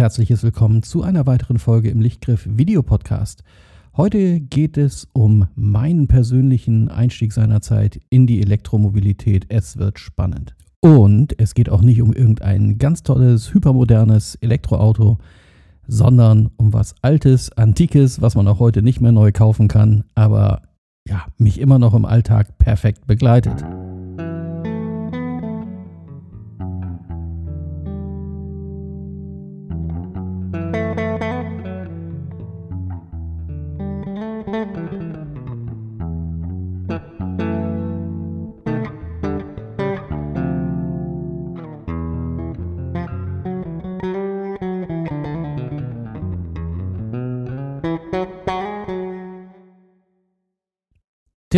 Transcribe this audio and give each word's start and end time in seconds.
herzliches 0.00 0.42
Willkommen 0.42 0.82
zu 0.82 1.02
einer 1.02 1.26
weiteren 1.26 1.58
Folge 1.58 1.90
im 1.90 2.00
Lichtgriff 2.00 2.48
Videopodcast. 2.48 3.44
Heute 3.94 4.40
geht 4.40 4.78
es 4.78 5.06
um 5.12 5.48
meinen 5.56 6.08
persönlichen 6.08 6.88
Einstieg 6.88 7.34
seinerzeit 7.34 8.00
in 8.08 8.26
die 8.26 8.40
Elektromobilität. 8.40 9.44
Es 9.50 9.76
wird 9.76 9.98
spannend. 9.98 10.56
Und 10.80 11.38
es 11.38 11.52
geht 11.52 11.68
auch 11.68 11.82
nicht 11.82 12.00
um 12.00 12.14
irgendein 12.14 12.78
ganz 12.78 13.02
tolles, 13.02 13.52
hypermodernes 13.52 14.36
Elektroauto, 14.36 15.18
sondern 15.86 16.48
um 16.56 16.72
was 16.72 16.94
Altes, 17.02 17.52
Antikes, 17.52 18.22
was 18.22 18.34
man 18.36 18.48
auch 18.48 18.58
heute 18.58 18.80
nicht 18.80 19.02
mehr 19.02 19.12
neu 19.12 19.32
kaufen 19.32 19.68
kann, 19.68 20.04
aber 20.14 20.62
ja, 21.06 21.26
mich 21.36 21.60
immer 21.60 21.78
noch 21.78 21.92
im 21.92 22.06
Alltag 22.06 22.56
perfekt 22.56 23.06
begleitet. 23.06 23.62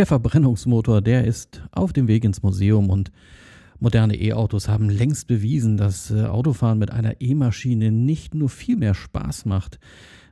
Der 0.03 0.07
Verbrennungsmotor, 0.09 1.01
der 1.01 1.25
ist 1.29 1.63
auf 1.71 1.93
dem 1.93 2.09
Weg 2.09 2.25
ins 2.25 2.43
Museum 2.43 2.91
und 2.91 3.13
moderne 3.79 4.21
E-Autos 4.21 4.67
haben 4.67 4.91
längst 4.91 5.29
bewiesen, 5.29 5.77
dass 5.77 6.11
äh, 6.11 6.25
Autofahren 6.25 6.81
mit 6.81 6.91
einer 6.91 7.21
E-Maschine 7.21 7.93
nicht 7.93 8.35
nur 8.35 8.49
viel 8.49 8.77
mehr 8.77 8.95
Spaß 8.95 9.45
macht, 9.45 9.79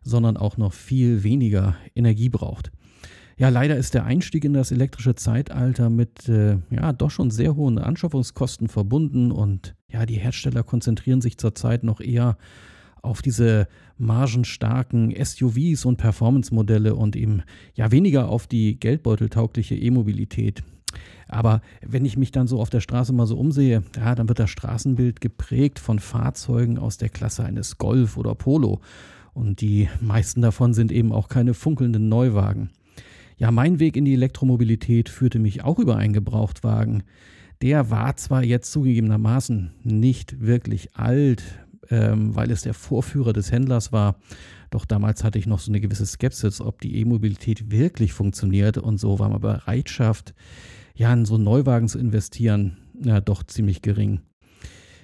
sondern 0.03 0.37
auch 0.37 0.57
noch 0.57 0.73
viel 0.73 1.23
weniger 1.23 1.77
Energie 1.95 2.29
braucht. 2.29 2.73
Ja, 3.37 3.49
leider 3.49 3.77
ist 3.77 3.95
der 3.95 4.07
Einstieg 4.07 4.45
in 4.45 4.55
das 4.55 4.73
elektrische 4.73 5.15
Zeitalter 5.15 5.89
mit 5.89 6.29
äh, 6.29 6.57
ja 6.71 6.93
doch 6.93 7.13
schon 7.13 7.31
sehr 7.31 7.55
hohen 7.55 7.79
Anschaffungskosten 7.79 8.67
verbunden 8.67 9.31
und 9.31 9.77
ja, 9.89 10.05
die 10.05 10.19
Hersteller 10.19 10.65
konzentrieren 10.65 11.21
sich 11.21 11.39
zurzeit 11.39 11.85
noch 11.85 12.01
eher 12.01 12.39
auf 13.03 13.23
diese 13.23 13.69
margenstarken 13.99 15.15
SUVs 15.23 15.85
und 15.85 15.97
Performance-Modelle 15.97 16.95
und 16.95 17.17
eben 17.17 17.43
ja 17.75 17.91
weniger 17.91 18.29
auf 18.29 18.47
die 18.47 18.79
geldbeuteltaugliche 18.79 19.75
E-Mobilität. 19.75 20.63
Aber 21.29 21.61
wenn 21.87 22.05
ich 22.05 22.17
mich 22.17 22.33
dann 22.33 22.49
so 22.49 22.61
auf 22.61 22.71
der 22.71 22.81
Straße 22.81 23.13
mal 23.13 23.27
so 23.27 23.37
umsehe, 23.37 23.85
ja, 23.97 24.15
dann 24.15 24.29
wird 24.29 24.41
das 24.41 24.51
Straßenbild 24.51 25.21
geprägt 25.21 25.79
von 25.79 25.99
Fahrzeugen 25.99 26.79
aus 26.79 26.97
der 26.97 27.09
Klasse 27.09 27.45
eines 27.45 27.79
Golf 27.79 28.17
oder 28.17 28.35
Polo. 28.35 28.81
Und 29.33 29.61
die 29.61 29.89
meisten 30.01 30.43
davon 30.43 30.75
sind 30.75 30.91
eben 30.91 31.13
auch 31.13 31.29
keine 31.29 31.55
funkelnden 31.55 32.09
Neuwagen. 32.09 32.71
Ja, 33.37 33.51
mein 33.51 33.79
Weg 33.79 33.97
in 33.97 34.05
die 34.05 34.15
Elektromobilität 34.15 35.09
führte 35.09 35.39
mich 35.39 35.63
auch 35.63 35.79
über 35.79 35.97
einen 35.97 36.13
Gebrauchtwagen. 36.13 37.05
Der 37.63 37.91
war 37.91 38.17
zwar 38.17 38.43
jetzt 38.43 38.73
zugegebenermaßen 38.73 39.71
nicht 39.85 40.41
wirklich 40.41 40.97
alt, 40.97 41.43
ähm, 41.89 42.35
weil 42.35 42.51
es 42.51 42.63
der 42.63 42.75
Vorführer 42.75 43.33
des 43.33 43.51
Händlers 43.53 43.93
war. 43.93 44.17
Doch 44.71 44.85
damals 44.85 45.25
hatte 45.25 45.39
ich 45.39 45.47
noch 45.47 45.59
so 45.59 45.71
eine 45.71 45.81
gewisse 45.81 46.07
Skepsis, 46.07 46.61
ob 46.61 46.81
die 46.81 46.97
E-Mobilität 47.01 47.71
wirklich 47.71 48.13
funktioniert 48.13 48.79
und 48.79 48.99
so 48.99 49.19
war 49.19 49.29
meine 49.29 49.41
Bereitschaft, 49.41 50.35
ja, 50.95 51.13
in 51.13 51.25
so 51.25 51.35
einen 51.35 51.45
Neuwagen 51.45 51.89
zu 51.89 51.99
investieren, 51.99 52.77
ja, 53.03 53.21
doch 53.21 53.43
ziemlich 53.43 53.83
gering. 53.83 54.21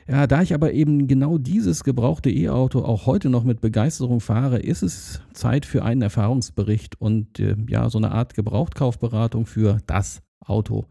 Ja, 0.09 0.28
da 0.28 0.41
ich 0.41 0.55
aber 0.55 0.73
eben 0.73 1.09
genau 1.09 1.37
dieses 1.37 1.83
gebrauchte 1.83 2.31
E-Auto 2.31 2.83
auch 2.83 3.06
heute 3.06 3.28
noch 3.28 3.43
mit 3.43 3.61
Begeisterung 3.61 4.21
fahre, 4.21 4.61
ist 4.61 4.83
es 4.83 5.21
Zeit 5.33 5.67
für 5.67 5.84
einen 5.84 6.03
Erfahrungsbericht 6.03 7.01
und 7.01 7.41
äh, 7.41 7.56
ja, 7.69 7.91
so 7.91 7.99
eine 7.99 8.12
Art 8.12 8.34
Gebrauchtkaufberatung 8.34 9.47
für 9.47 9.78
das 9.89 10.22
Auto, 10.39 10.87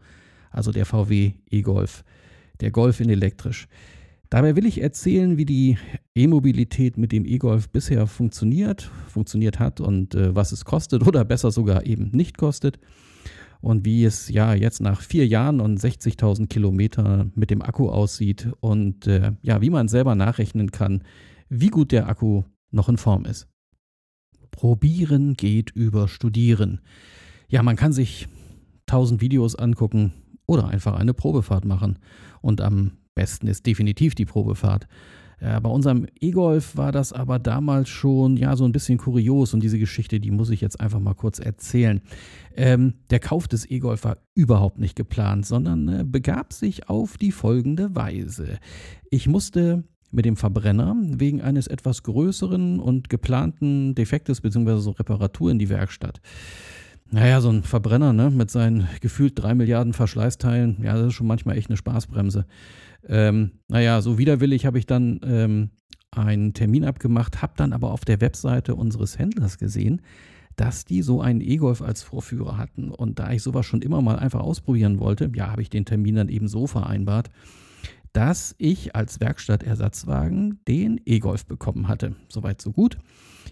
also 0.50 0.70
der 0.70 0.84
VW 0.84 1.32
E-Golf, 1.50 2.04
der 2.60 2.70
Golf 2.70 3.00
in 3.00 3.08
elektrisch. 3.08 3.68
Dabei 4.30 4.56
will 4.56 4.66
ich 4.66 4.82
erzählen, 4.82 5.36
wie 5.36 5.44
die 5.44 5.78
E-Mobilität 6.14 6.98
mit 6.98 7.12
dem 7.12 7.24
E-Golf 7.24 7.68
bisher 7.70 8.06
funktioniert, 8.06 8.82
funktioniert 9.08 9.60
hat 9.60 9.80
und 9.80 10.14
äh, 10.14 10.34
was 10.34 10.52
es 10.52 10.64
kostet 10.64 11.06
oder 11.06 11.24
besser 11.24 11.50
sogar 11.50 11.86
eben 11.86 12.10
nicht 12.12 12.36
kostet. 12.36 12.78
Und 13.60 13.84
wie 13.84 14.04
es 14.04 14.28
ja 14.28 14.54
jetzt 14.54 14.80
nach 14.80 15.00
vier 15.00 15.26
Jahren 15.26 15.60
und 15.60 15.80
60.000 15.80 16.46
Kilometern 16.46 17.32
mit 17.34 17.50
dem 17.50 17.62
Akku 17.62 17.88
aussieht 17.88 18.48
und 18.60 19.06
äh, 19.06 19.32
ja, 19.42 19.60
wie 19.62 19.70
man 19.70 19.88
selber 19.88 20.14
nachrechnen 20.14 20.70
kann, 20.70 21.02
wie 21.48 21.68
gut 21.68 21.92
der 21.92 22.08
Akku 22.08 22.44
noch 22.70 22.88
in 22.88 22.98
Form 22.98 23.24
ist. 23.24 23.48
Probieren 24.50 25.34
geht 25.34 25.70
über 25.70 26.08
Studieren. 26.08 26.80
Ja, 27.48 27.62
man 27.62 27.76
kann 27.76 27.92
sich 27.92 28.28
1000 28.88 29.20
Videos 29.20 29.56
angucken 29.56 30.12
oder 30.46 30.68
einfach 30.68 30.94
eine 30.94 31.14
Probefahrt 31.14 31.64
machen. 31.64 31.98
Und 32.40 32.60
am 32.60 32.92
besten 33.16 33.48
ist 33.48 33.66
definitiv 33.66 34.14
die 34.14 34.26
Probefahrt. 34.26 34.86
Ja, 35.40 35.60
bei 35.60 35.68
unserem 35.68 36.06
E-Golf 36.18 36.76
war 36.76 36.92
das 36.92 37.12
aber 37.12 37.38
damals 37.38 37.90
schon 37.90 38.38
ja 38.38 38.56
so 38.56 38.64
ein 38.64 38.72
bisschen 38.72 38.96
kurios 38.96 39.52
und 39.52 39.62
diese 39.62 39.78
Geschichte, 39.78 40.18
die 40.18 40.30
muss 40.30 40.48
ich 40.48 40.62
jetzt 40.62 40.80
einfach 40.80 41.00
mal 41.00 41.14
kurz 41.14 41.38
erzählen. 41.38 42.00
Ähm, 42.54 42.94
der 43.10 43.20
Kauf 43.20 43.46
des 43.46 43.70
E-Golf 43.70 44.04
war 44.04 44.18
überhaupt 44.34 44.78
nicht 44.78 44.96
geplant, 44.96 45.44
sondern 45.44 45.88
äh, 45.88 46.04
begab 46.04 46.54
sich 46.54 46.88
auf 46.88 47.18
die 47.18 47.32
folgende 47.32 47.94
Weise. 47.94 48.58
Ich 49.10 49.28
musste 49.28 49.84
mit 50.10 50.24
dem 50.24 50.36
Verbrenner 50.36 50.96
wegen 50.98 51.42
eines 51.42 51.66
etwas 51.66 52.02
größeren 52.02 52.80
und 52.80 53.10
geplanten 53.10 53.94
Defektes 53.94 54.40
bzw. 54.40 54.78
So 54.78 54.92
Reparatur 54.92 55.50
in 55.50 55.58
die 55.58 55.68
Werkstatt. 55.68 56.22
Naja, 57.10 57.40
so 57.42 57.50
ein 57.50 57.62
Verbrenner 57.62 58.14
ne, 58.14 58.30
mit 58.30 58.50
seinen 58.50 58.88
gefühlt 59.00 59.38
drei 59.38 59.54
Milliarden 59.54 59.92
Verschleißteilen, 59.92 60.78
ja, 60.82 60.94
das 60.94 61.08
ist 61.08 61.14
schon 61.14 61.26
manchmal 61.26 61.56
echt 61.56 61.68
eine 61.68 61.76
Spaßbremse. 61.76 62.46
Ähm, 63.08 63.52
naja, 63.68 64.00
so 64.00 64.18
widerwillig 64.18 64.66
habe 64.66 64.78
ich 64.78 64.86
dann 64.86 65.20
ähm, 65.24 65.70
einen 66.10 66.54
Termin 66.54 66.84
abgemacht, 66.84 67.42
habe 67.42 67.54
dann 67.56 67.72
aber 67.72 67.90
auf 67.90 68.04
der 68.04 68.20
Webseite 68.20 68.74
unseres 68.74 69.18
Händlers 69.18 69.58
gesehen, 69.58 70.02
dass 70.56 70.84
die 70.84 71.02
so 71.02 71.20
einen 71.20 71.40
E-Golf 71.40 71.82
als 71.82 72.02
Vorführer 72.02 72.56
hatten. 72.56 72.90
Und 72.90 73.18
da 73.18 73.30
ich 73.30 73.42
sowas 73.42 73.66
schon 73.66 73.82
immer 73.82 74.00
mal 74.00 74.18
einfach 74.18 74.40
ausprobieren 74.40 74.98
wollte, 74.98 75.30
ja, 75.34 75.50
habe 75.50 75.62
ich 75.62 75.70
den 75.70 75.84
Termin 75.84 76.16
dann 76.16 76.28
eben 76.28 76.48
so 76.48 76.66
vereinbart, 76.66 77.30
dass 78.12 78.54
ich 78.56 78.96
als 78.96 79.20
Werkstattersatzwagen 79.20 80.60
den 80.66 81.00
E-Golf 81.04 81.44
bekommen 81.44 81.86
hatte. 81.86 82.16
Soweit, 82.28 82.62
so 82.62 82.72
gut. 82.72 82.96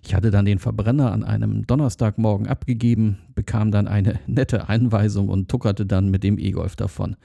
Ich 0.03 0.15
hatte 0.15 0.31
dann 0.31 0.47
den 0.47 0.59
Verbrenner 0.59 1.13
an 1.13 1.23
einem 1.23 1.67
Donnerstagmorgen 1.67 2.47
abgegeben, 2.47 3.19
bekam 3.35 3.71
dann 3.71 3.87
eine 3.87 4.19
nette 4.27 4.69
Einweisung 4.69 5.29
und 5.29 5.51
tuckerte 5.51 5.85
dann 5.85 6.11
mit 6.11 6.25
dem 6.25 6.39
E-Golf 6.39 6.77
davon. 6.77 7.17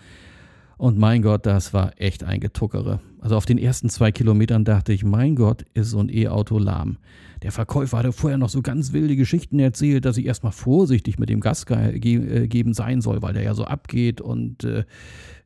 Und 0.79 0.97
mein 0.97 1.21
Gott, 1.21 1.45
das 1.45 1.73
war 1.73 1.91
echt 1.97 2.23
ein 2.23 2.39
Getuckere. 2.39 3.01
Also 3.19 3.35
auf 3.35 3.45
den 3.45 3.57
ersten 3.57 3.89
zwei 3.89 4.13
Kilometern 4.13 4.63
dachte 4.63 4.93
ich, 4.93 5.03
mein 5.03 5.35
Gott, 5.35 5.65
ist 5.73 5.89
so 5.89 5.99
ein 5.99 6.07
E-Auto 6.07 6.57
lahm. 6.57 6.99
Der 7.43 7.51
Verkäufer 7.51 7.97
hatte 7.97 8.13
vorher 8.13 8.37
noch 8.37 8.47
so 8.47 8.61
ganz 8.61 8.93
wilde 8.93 9.17
Geschichten 9.17 9.59
erzählt, 9.59 10.05
dass 10.05 10.15
ich 10.15 10.25
erstmal 10.25 10.53
vorsichtig 10.53 11.19
mit 11.19 11.27
dem 11.27 11.41
Gas 11.41 11.65
ge 11.65 11.99
ge 11.99 12.43
äh, 12.43 12.47
geben 12.47 12.73
sein 12.73 13.01
soll, 13.01 13.21
weil 13.21 13.33
der 13.33 13.43
ja 13.43 13.55
so 13.55 13.65
abgeht. 13.65 14.21
Und 14.21 14.63
äh, 14.63 14.85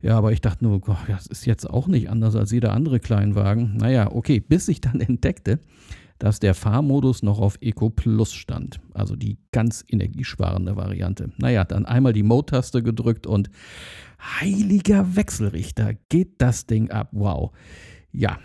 ja, 0.02 0.16
aber 0.16 0.30
ich 0.30 0.40
dachte 0.40 0.64
nur, 0.64 0.80
Gott, 0.80 0.98
das 1.08 1.26
ist 1.26 1.46
jetzt 1.46 1.68
auch 1.68 1.88
nicht 1.88 2.08
anders 2.08 2.36
als 2.36 2.52
jeder 2.52 2.72
andere 2.72 3.00
Kleinwagen. 3.00 3.76
Naja, 3.76 4.12
okay, 4.12 4.38
bis 4.38 4.68
ich 4.68 4.80
dann 4.80 5.00
entdeckte, 5.00 5.58
dass 6.24 6.40
der 6.40 6.54
Fahrmodus 6.54 7.22
noch 7.22 7.38
auf 7.38 7.58
Eco 7.60 7.90
Plus 7.90 8.32
stand, 8.32 8.80
also 8.94 9.14
die 9.14 9.36
ganz 9.52 9.84
energiesparende 9.86 10.74
Variante. 10.74 11.30
Naja, 11.36 11.64
dann 11.64 11.84
einmal 11.84 12.14
die 12.14 12.22
Mode-Taste 12.22 12.82
gedrückt 12.82 13.26
und 13.26 13.50
Heiliger 14.40 15.16
Wechselrichter, 15.16 15.92
geht 16.08 16.40
das 16.40 16.64
Ding 16.64 16.90
ab. 16.90 17.10
Wow. 17.12 17.52
Ja, 18.10 18.38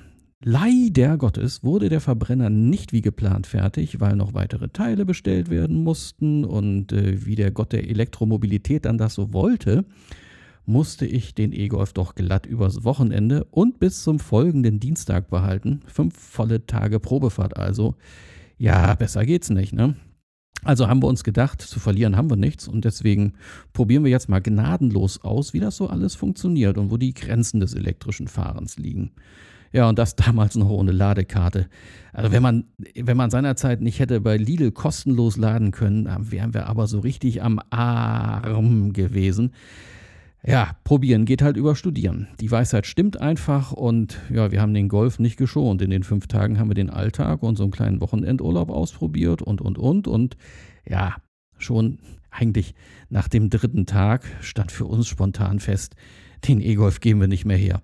leider 0.43 1.17
Gottes 1.17 1.63
wurde 1.63 1.87
der 1.87 2.01
Verbrenner 2.01 2.49
nicht 2.49 2.91
wie 2.91 2.99
geplant 2.99 3.47
fertig, 3.47 4.01
weil 4.01 4.17
noch 4.17 4.33
weitere 4.33 4.67
Teile 4.67 5.05
bestellt 5.05 5.49
werden 5.49 5.81
mussten 5.81 6.43
und 6.43 6.91
äh, 6.91 7.25
wie 7.25 7.35
der 7.35 7.51
Gott 7.51 7.71
der 7.71 7.89
Elektromobilität 7.89 8.83
dann 8.83 8.97
das 8.97 9.13
so 9.13 9.31
wollte, 9.31 9.85
musste 10.69 11.05
ich 11.05 11.33
den 11.33 11.51
E-Golf 11.51 11.93
doch 11.93 12.13
glatt 12.13 12.45
übers 12.45 12.83
Wochenende 12.83 13.43
und 13.45 13.79
bis 13.79 14.03
zum 14.03 14.19
folgenden 14.19 14.79
Dienstag 14.79 15.29
behalten. 15.29 15.81
Fünf 15.87 16.15
volle 16.17 16.65
Tage 16.67 16.99
Probefahrt 16.99 17.57
also. 17.57 17.95
Ja, 18.57 18.93
besser 18.93 19.25
geht's 19.25 19.49
nicht, 19.49 19.73
ne? 19.73 19.95
Also 20.63 20.87
haben 20.87 21.01
wir 21.01 21.07
uns 21.07 21.23
gedacht, 21.23 21.61
zu 21.61 21.79
verlieren 21.79 22.17
haben 22.17 22.29
wir 22.29 22.35
nichts 22.35 22.67
und 22.67 22.85
deswegen 22.85 23.33
probieren 23.73 24.03
wir 24.03 24.11
jetzt 24.11 24.29
mal 24.29 24.41
gnadenlos 24.41 25.23
aus, 25.23 25.53
wie 25.53 25.59
das 25.59 25.77
so 25.77 25.87
alles 25.87 26.15
funktioniert 26.15 26.77
und 26.77 26.91
wo 26.91 26.97
die 26.97 27.13
Grenzen 27.13 27.61
des 27.61 27.73
elektrischen 27.73 28.27
Fahrens 28.27 28.77
liegen. 28.77 29.11
Ja, 29.71 29.89
und 29.89 29.97
das 29.97 30.15
damals 30.17 30.55
noch 30.55 30.69
ohne 30.69 30.91
Ladekarte. 30.91 31.67
Also 32.13 32.31
wenn 32.31 32.43
man, 32.43 32.65
wenn 32.95 33.17
man 33.17 33.31
seinerzeit 33.31 33.81
nicht 33.81 33.99
hätte 33.99 34.21
bei 34.21 34.37
Lidl 34.37 34.71
kostenlos 34.71 35.37
laden 35.37 35.71
können, 35.71 36.07
wären 36.29 36.53
wir 36.53 36.67
aber 36.67 36.85
so 36.85 36.99
richtig 36.99 37.41
am 37.41 37.59
Arm 37.71 38.93
gewesen. 38.93 39.53
Ja, 40.45 40.77
probieren 40.85 41.25
geht 41.25 41.41
halt 41.41 41.57
über 41.57 41.75
Studieren. 41.75 42.27
Die 42.39 42.49
Weisheit 42.49 42.87
stimmt 42.87 43.19
einfach 43.19 43.73
und 43.73 44.19
ja, 44.29 44.51
wir 44.51 44.61
haben 44.61 44.73
den 44.73 44.87
Golf 44.87 45.19
nicht 45.19 45.37
geschont. 45.37 45.81
In 45.81 45.89
den 45.89 46.03
fünf 46.03 46.27
Tagen 46.27 46.59
haben 46.59 46.69
wir 46.69 46.75
den 46.75 46.89
Alltag 46.89 47.43
und 47.43 47.57
so 47.57 47.63
einen 47.63 47.71
kleinen 47.71 47.99
Wochenendurlaub 47.99 48.69
ausprobiert 48.69 49.41
und, 49.41 49.59
und, 49.59 49.77
und. 49.77 50.07
Und 50.07 50.37
ja, 50.87 51.17
schon 51.57 51.99
eigentlich 52.31 52.73
nach 53.09 53.27
dem 53.27 53.49
dritten 53.49 53.85
Tag 53.85 54.23
stand 54.39 54.71
für 54.71 54.85
uns 54.85 55.07
spontan 55.07 55.59
fest, 55.59 55.95
den 56.47 56.61
E-Golf 56.61 57.01
geben 57.01 57.19
wir 57.19 57.27
nicht 57.27 57.45
mehr 57.45 57.57
her. 57.57 57.81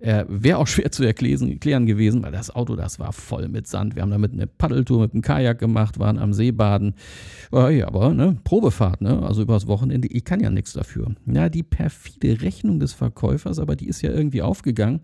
Äh, 0.00 0.24
Wäre 0.28 0.58
auch 0.58 0.66
schwer 0.66 0.90
zu 0.90 1.04
erklären, 1.04 1.86
gewesen, 1.86 2.22
weil 2.22 2.32
das 2.32 2.54
Auto, 2.54 2.74
das 2.74 2.98
war 2.98 3.12
voll 3.12 3.48
mit 3.48 3.66
Sand. 3.66 3.96
Wir 3.96 4.02
haben 4.02 4.10
damit 4.10 4.32
eine 4.32 4.46
Paddeltour 4.46 5.02
mit 5.02 5.12
dem 5.12 5.20
Kajak 5.20 5.58
gemacht, 5.58 5.98
waren 5.98 6.18
am 6.18 6.32
See 6.32 6.52
baden. 6.52 6.94
Äh, 7.52 7.78
ja, 7.78 7.88
aber 7.88 8.14
ne, 8.14 8.38
Probefahrt, 8.44 9.02
ne? 9.02 9.22
also 9.22 9.42
übers 9.42 9.66
Wochenende, 9.66 10.08
ich 10.08 10.24
kann 10.24 10.40
ja 10.40 10.48
nichts 10.48 10.72
dafür. 10.72 11.14
Ja, 11.26 11.50
die 11.50 11.62
perfide 11.62 12.40
Rechnung 12.40 12.80
des 12.80 12.94
Verkäufers, 12.94 13.58
aber 13.58 13.76
die 13.76 13.88
ist 13.88 14.00
ja 14.00 14.10
irgendwie 14.10 14.40
aufgegangen. 14.40 15.00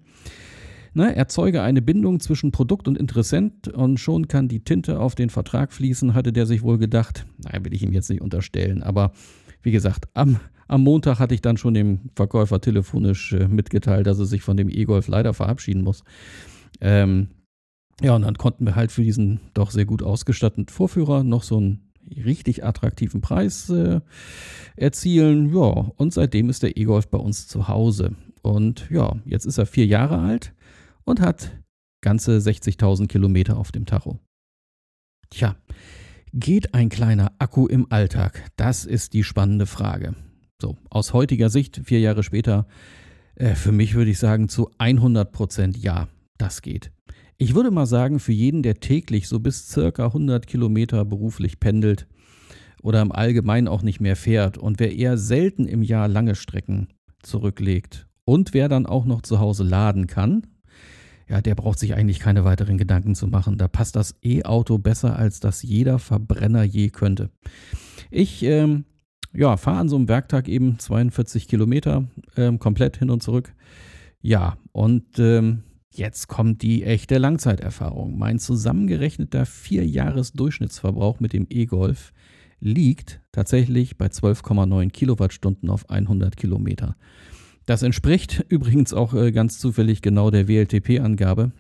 Ne, 0.95 1.15
erzeuge 1.15 1.61
eine 1.61 1.83
Bindung 1.83 2.21
zwischen 2.21 2.53
Produkt 2.53 2.89
und 2.89 2.97
Interessent 2.97 3.69
und 3.69 4.01
schon 4.01 4.29
kann 4.29 4.49
die 4.49 4.61
Tinte 4.61 4.99
auf 4.99 5.15
den 5.15 5.29
Vertrag 5.29 5.75
fließen, 5.75 6.15
hatte 6.15 6.33
der 6.33 6.47
sich 6.47 6.63
wohl 6.63 6.79
gedacht. 6.79 7.27
Naja, 7.45 7.63
will 7.63 7.75
ich 7.75 7.83
ihm 7.83 7.93
jetzt 7.93 8.09
nicht 8.09 8.23
unterstellen, 8.23 8.83
aber 8.83 9.13
wie 9.61 9.73
gesagt, 9.73 10.09
am 10.15 10.41
am 10.69 10.83
Montag 10.83 11.19
hatte 11.19 11.35
ich 11.35 11.43
dann 11.43 11.57
schon 11.57 11.75
dem 11.75 12.11
Verkäufer 12.15 12.61
telefonisch 12.61 13.33
äh, 13.33 13.49
mitgeteilt, 13.49 14.07
dass 14.07 14.19
er 14.19 14.27
sich 14.27 14.43
von 14.43 14.57
dem 14.57 14.69
E-Golf 14.69 15.09
leider 15.09 15.35
verabschieden 15.35 15.83
muss. 15.83 16.03
Ähm, 16.81 17.29
ja, 18.01 18.15
und 18.15 18.23
dann 18.23 18.37
konnten 18.37 18.67
wir 18.67 18.77
halt 18.77 18.93
für 18.93 19.03
diesen 19.03 19.41
doch 19.55 19.71
sehr 19.71 19.87
gut 19.87 20.03
ausgestatteten 20.03 20.69
Vorführer 20.69 21.25
noch 21.25 21.43
so 21.43 21.57
einen 21.57 21.93
richtig 22.25 22.65
attraktiven 22.65 23.21
Preis 23.21 23.71
äh, 23.71 24.01
erzielen. 24.77 25.55
Ja, 25.55 25.91
und 25.97 26.13
seitdem 26.13 26.51
ist 26.51 26.63
der 26.63 26.77
E-Golf 26.77 27.09
bei 27.09 27.19
uns 27.19 27.49
zu 27.49 27.69
Hause. 27.69 28.15
Und 28.43 28.89
ja, 28.91 29.17
jetzt 29.25 29.47
ist 29.47 29.59
er 29.59 29.67
vier 29.67 29.87
Jahre 29.87 30.19
alt 30.19 30.53
und 31.05 31.21
hat 31.21 31.57
ganze 32.03 32.39
60.000 32.39 33.09
Kilometer 33.09 33.57
auf 33.57 33.73
dem 33.73 33.87
Tacho. 33.87 34.21
Tja, 35.31 35.57
geht 36.33 36.75
ein 36.75 36.89
kleiner 36.89 37.33
Akku 37.39 37.67
im 37.67 37.91
Alltag? 37.91 38.51
Das 38.57 38.85
ist 38.85 39.13
die 39.15 39.25
spannende 39.25 39.67
Frage. 39.67 40.15
So, 40.61 40.79
aus 40.89 41.13
heutiger 41.13 41.51
Sicht, 41.51 41.83
vier 41.85 42.01
Jahre 42.01 42.23
später, 42.23 42.67
äh, 43.35 43.55
für 43.55 43.73
mich 43.73 43.95
würde 43.95 44.11
ich 44.11 44.19
sagen, 44.19 44.49
zu 44.49 44.71
100 44.79 45.31
Prozent 45.31 45.77
ja, 45.77 46.09
das 46.39 46.63
geht. 46.63 46.93
Ich 47.37 47.55
würde 47.55 47.71
mal 47.71 47.85
sagen, 47.85 48.19
für 48.19 48.33
jeden, 48.33 48.63
der 48.63 48.81
täglich 48.81 49.29
so 49.29 49.39
bis 49.39 49.69
circa 49.69 50.07
100 50.07 50.47
Kilometer 50.47 51.05
beruflich 51.05 51.61
pendelt 51.61 52.07
oder 52.83 53.03
im 53.03 53.13
Allgemeinen 53.13 53.69
auch 53.69 53.83
nicht 53.83 54.01
mehr 54.01 54.17
fährt 54.17 54.57
und 54.57 54.81
wer 54.81 54.95
eher 54.97 55.19
selten 55.19 55.67
im 55.67 55.83
Jahr 55.83 56.09
lange 56.09 56.35
Strecken 56.35 56.89
zurücklegt 57.23 58.07
und 58.25 58.55
wer 58.55 58.71
dann 58.71 58.87
auch 58.87 59.05
noch 59.05 59.21
zu 59.21 59.39
Hause 59.39 59.63
laden 59.63 60.07
kann, 60.07 60.47
ja, 61.29 61.43
der 61.43 61.55
braucht 61.55 61.79
sich 61.79 61.95
eigentlich 61.95 62.21
keine 62.21 62.45
weiteren 62.45 62.79
Gedanken 62.79 63.15
zu 63.15 63.27
machen. 63.27 63.59
Da 63.59 63.69
passt 63.69 63.97
das 63.97 64.15
E-Auto 64.23 64.79
besser, 64.79 65.17
als 65.19 65.41
das 65.41 65.63
jeder 65.63 65.99
Verbrenner 65.99 66.63
je 66.63 66.89
könnte. 66.89 67.31
Ich 68.11 68.43
ähm, 68.45 68.85
ja, 69.37 69.57
fahre 69.57 69.79
an 69.79 69.89
so 69.89 69.97
einem 69.97 70.09
Werktag 70.09 70.49
eben 70.49 70.79
42 70.79 71.49
Kilometer 71.49 72.05
ähm, 72.37 72.59
komplett 72.59 72.97
hin 72.97 73.11
und 73.11 73.23
zurück. 73.23 73.53
Ja, 74.21 74.57
und 74.73 75.19
ähm, 75.19 75.63
jetzt 75.93 76.29
kommt 76.29 76.63
die 76.63 76.85
echte 76.85 77.19
Langzeiterfahrung. 77.19 78.19
Mein 78.19 78.39
zusammengerechneter 78.39 79.47
Vierjahres-Durchschnittsverbrauch 79.47 81.21
mit 81.21 81.33
dem 81.33 81.47
E-Golf 81.51 82.13
liegt 82.61 83.21
tatsächlich 83.33 83.99
bei 83.99 84.07
12,9 84.07 84.91
Kilowattstunden 84.91 85.71
auf 85.71 85.91
100 85.91 86.37
Kilometer. 86.37 86.97
Das 87.67 87.83
entspricht 87.83 88.45
übrigens 88.49 88.95
auch 88.95 89.15
äh, 89.15 89.33
ganz 89.33 89.59
zufällig 89.59 90.03
genau 90.03 90.31
der 90.31 90.49
WLTP-Angabe. 90.49 91.53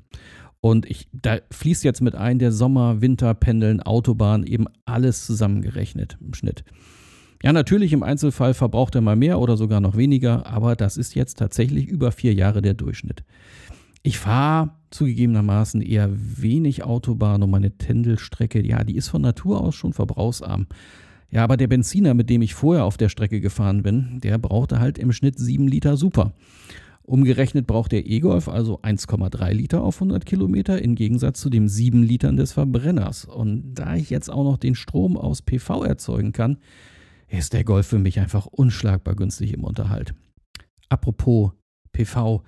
Und 0.60 0.86
ich, 0.86 1.08
da 1.12 1.38
fließt 1.50 1.84
jetzt 1.84 2.00
mit 2.00 2.14
ein 2.14 2.38
der 2.38 2.50
Sommer, 2.50 3.00
Winter, 3.00 3.34
Pendeln, 3.34 3.82
Autobahn, 3.82 4.44
eben 4.44 4.66
alles 4.84 5.26
zusammengerechnet 5.26 6.16
im 6.20 6.34
Schnitt. 6.34 6.64
Ja, 7.42 7.52
natürlich 7.52 7.92
im 7.92 8.02
Einzelfall 8.02 8.54
verbraucht 8.54 8.94
er 8.94 9.00
mal 9.00 9.16
mehr 9.16 9.38
oder 9.38 9.56
sogar 9.56 9.80
noch 9.80 9.96
weniger, 9.96 10.46
aber 10.46 10.74
das 10.74 10.96
ist 10.96 11.14
jetzt 11.14 11.38
tatsächlich 11.38 11.86
über 11.86 12.12
vier 12.12 12.34
Jahre 12.34 12.62
der 12.62 12.74
Durchschnitt. 12.74 13.24
Ich 14.02 14.18
fahre 14.18 14.70
zugegebenermaßen 14.90 15.82
eher 15.82 16.10
wenig 16.12 16.84
Autobahn 16.84 17.42
und 17.42 17.50
meine 17.50 17.76
Tendelstrecke, 17.76 18.64
ja, 18.64 18.84
die 18.84 18.96
ist 18.96 19.08
von 19.08 19.22
Natur 19.22 19.60
aus 19.60 19.74
schon 19.74 19.92
verbrauchsarm. 19.92 20.66
Ja, 21.30 21.42
aber 21.42 21.56
der 21.56 21.66
Benziner, 21.66 22.14
mit 22.14 22.30
dem 22.30 22.40
ich 22.40 22.54
vorher 22.54 22.84
auf 22.84 22.96
der 22.96 23.08
Strecke 23.08 23.40
gefahren 23.40 23.82
bin, 23.82 24.20
der 24.22 24.38
brauchte 24.38 24.78
halt 24.78 24.96
im 24.96 25.12
Schnitt 25.12 25.38
7 25.38 25.66
Liter 25.66 25.96
Super. 25.96 26.34
Umgerechnet 27.02 27.66
braucht 27.66 27.92
der 27.92 28.06
E-Golf 28.06 28.48
also 28.48 28.80
1,3 28.80 29.52
Liter 29.52 29.82
auf 29.82 29.96
100 29.96 30.24
Kilometer 30.26 30.82
im 30.82 30.94
Gegensatz 30.94 31.40
zu 31.40 31.50
dem 31.50 31.68
7 31.68 32.02
Litern 32.02 32.36
des 32.36 32.52
Verbrenners. 32.52 33.24
Und 33.24 33.74
da 33.74 33.94
ich 33.94 34.10
jetzt 34.10 34.28
auch 34.30 34.44
noch 34.44 34.56
den 34.56 34.74
Strom 34.74 35.16
aus 35.16 35.42
PV 35.42 35.84
erzeugen 35.84 36.32
kann, 36.32 36.58
ist 37.28 37.52
der 37.52 37.64
Golf 37.64 37.86
für 37.86 37.98
mich 37.98 38.20
einfach 38.20 38.46
unschlagbar 38.46 39.14
günstig 39.14 39.52
im 39.52 39.64
Unterhalt. 39.64 40.14
Apropos 40.88 41.52
PV, 41.92 42.42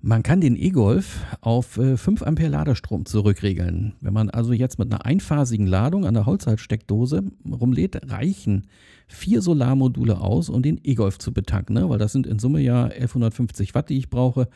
man 0.00 0.22
kann 0.22 0.42
den 0.42 0.54
E-Golf 0.56 1.24
auf 1.40 1.66
5 1.66 2.06
äh, 2.20 2.24
Ampere 2.26 2.48
Ladestrom 2.48 3.06
zurückregeln. 3.06 3.94
Wenn 4.00 4.12
man 4.12 4.28
also 4.28 4.52
jetzt 4.52 4.78
mit 4.78 4.92
einer 4.92 5.06
einphasigen 5.06 5.66
Ladung 5.66 6.04
an 6.04 6.12
der 6.12 6.26
Holzhaltsteckdose 6.26 7.22
rumlädt, 7.50 8.10
reichen 8.10 8.66
vier 9.06 9.40
Solarmodule 9.40 10.20
aus, 10.20 10.50
um 10.50 10.62
den 10.62 10.78
E-Golf 10.82 11.18
zu 11.18 11.32
betanken, 11.32 11.74
ne? 11.74 11.88
weil 11.88 11.98
das 11.98 12.12
sind 12.12 12.26
in 12.26 12.38
Summe 12.38 12.60
ja 12.60 12.84
1150 12.84 13.74
Watt, 13.74 13.88
die 13.88 13.96
ich 13.96 14.10
brauche. 14.10 14.48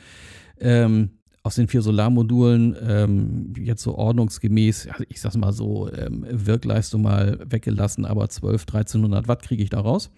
Ähm, 0.61 1.18
aus 1.43 1.55
den 1.55 1.69
vier 1.69 1.83
Solarmodulen 1.83 2.77
ähm, 2.87 3.55
jetzt 3.59 3.83
so 3.83 3.95
ordnungsgemäß, 3.95 4.89
ich 5.09 5.21
sag's 5.21 5.37
mal 5.37 5.53
so, 5.53 5.91
ähm, 5.93 6.27
Wirkleistung 6.31 7.03
mal 7.03 7.39
weggelassen, 7.49 8.05
aber 8.05 8.29
12, 8.29 8.63
1300 8.63 9.29
Watt 9.29 9.43
kriege 9.43 9.63
ich 9.63 9.71
da 9.71 9.81
raus. 9.81 10.11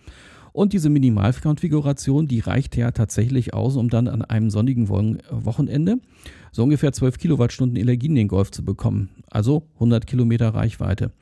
Und 0.53 0.73
diese 0.73 0.91
Minimalkonfiguration, 0.91 2.27
die 2.27 2.41
reicht 2.41 2.77
ja 2.77 2.91
tatsächlich 2.91 3.55
aus, 3.55 3.77
um 3.77 3.89
dann 3.89 4.09
an 4.09 4.23
einem 4.23 4.51
sonnigen 4.51 4.89
Wochenende 4.89 5.99
so 6.53 6.65
ungefähr 6.65 6.93
12 6.93 7.19
Kilowattstunden 7.19 7.77
Energie 7.77 8.09
in 8.09 8.17
den 8.17 8.29
Golf 8.29 8.51
zu 8.51 8.65
bekommen. 8.65 9.11
Also 9.31 9.69
100 9.75 10.07
Kilometer 10.07 10.49
Reichweite. 10.49 11.13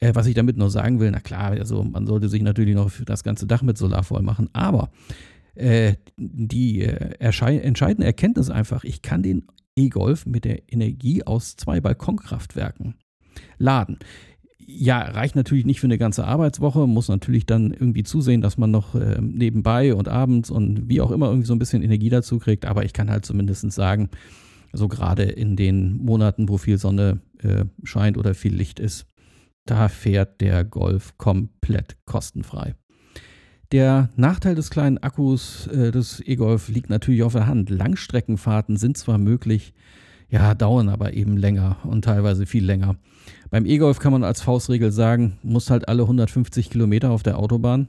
Äh, 0.00 0.14
was 0.14 0.26
ich 0.26 0.34
damit 0.34 0.56
nur 0.56 0.70
sagen 0.70 0.98
will, 0.98 1.10
na 1.10 1.20
klar, 1.20 1.52
also 1.52 1.84
man 1.84 2.06
sollte 2.06 2.28
sich 2.28 2.42
natürlich 2.42 2.74
noch 2.74 2.90
das 3.06 3.22
ganze 3.22 3.46
Dach 3.46 3.62
mit 3.62 3.78
Solar 3.78 4.02
voll 4.02 4.22
machen, 4.22 4.48
aber 4.52 4.90
äh, 5.54 5.94
die 6.16 6.82
äh, 6.82 7.14
entscheidende 7.18 8.06
Erkenntnis 8.06 8.50
einfach, 8.50 8.84
ich 8.84 9.02
kann 9.02 9.22
den 9.22 9.46
E-Golf 9.76 10.26
mit 10.26 10.44
der 10.44 10.72
Energie 10.72 11.24
aus 11.24 11.56
zwei 11.56 11.80
Balkonkraftwerken 11.80 12.94
laden. 13.58 13.98
Ja, 14.58 15.00
reicht 15.00 15.34
natürlich 15.34 15.66
nicht 15.66 15.80
für 15.80 15.86
eine 15.86 15.98
ganze 15.98 16.24
Arbeitswoche, 16.24 16.86
muss 16.86 17.08
natürlich 17.08 17.46
dann 17.46 17.72
irgendwie 17.72 18.04
zusehen, 18.04 18.40
dass 18.40 18.58
man 18.58 18.70
noch 18.70 18.94
äh, 18.94 19.20
nebenbei 19.20 19.94
und 19.94 20.08
abends 20.08 20.50
und 20.50 20.88
wie 20.88 21.00
auch 21.00 21.10
immer 21.10 21.26
irgendwie 21.26 21.46
so 21.46 21.54
ein 21.54 21.58
bisschen 21.58 21.82
Energie 21.82 22.10
dazu 22.10 22.38
kriegt, 22.38 22.64
aber 22.64 22.84
ich 22.84 22.92
kann 22.92 23.10
halt 23.10 23.26
zumindest 23.26 23.70
sagen, 23.72 24.08
so 24.72 24.88
gerade 24.88 25.24
in 25.24 25.56
den 25.56 25.96
Monaten, 25.96 26.48
wo 26.48 26.58
viel 26.58 26.78
Sonne 26.78 27.20
äh, 27.42 27.64
scheint 27.82 28.16
oder 28.16 28.34
viel 28.34 28.54
Licht 28.54 28.80
ist, 28.80 29.06
da 29.66 29.88
fährt 29.88 30.40
der 30.40 30.64
Golf 30.64 31.18
komplett 31.18 31.96
kostenfrei. 32.06 32.74
Der 33.72 34.10
Nachteil 34.16 34.54
des 34.54 34.68
kleinen 34.68 34.98
Akkus 34.98 35.66
äh, 35.68 35.90
des 35.90 36.20
E-Golf 36.20 36.68
liegt 36.68 36.90
natürlich 36.90 37.22
auf 37.22 37.32
der 37.32 37.46
Hand. 37.46 37.70
Langstreckenfahrten 37.70 38.76
sind 38.76 38.98
zwar 38.98 39.16
möglich, 39.16 39.72
ja, 40.28 40.54
dauern 40.54 40.90
aber 40.90 41.14
eben 41.14 41.38
länger 41.38 41.78
und 41.84 42.04
teilweise 42.04 42.44
viel 42.44 42.66
länger. 42.66 42.96
Beim 43.50 43.64
E-Golf 43.64 43.98
kann 43.98 44.12
man 44.12 44.24
als 44.24 44.42
Faustregel 44.42 44.92
sagen, 44.92 45.38
musst 45.42 45.70
halt 45.70 45.88
alle 45.88 46.02
150 46.02 46.68
Kilometer 46.68 47.10
auf 47.10 47.22
der 47.22 47.38
Autobahn 47.38 47.88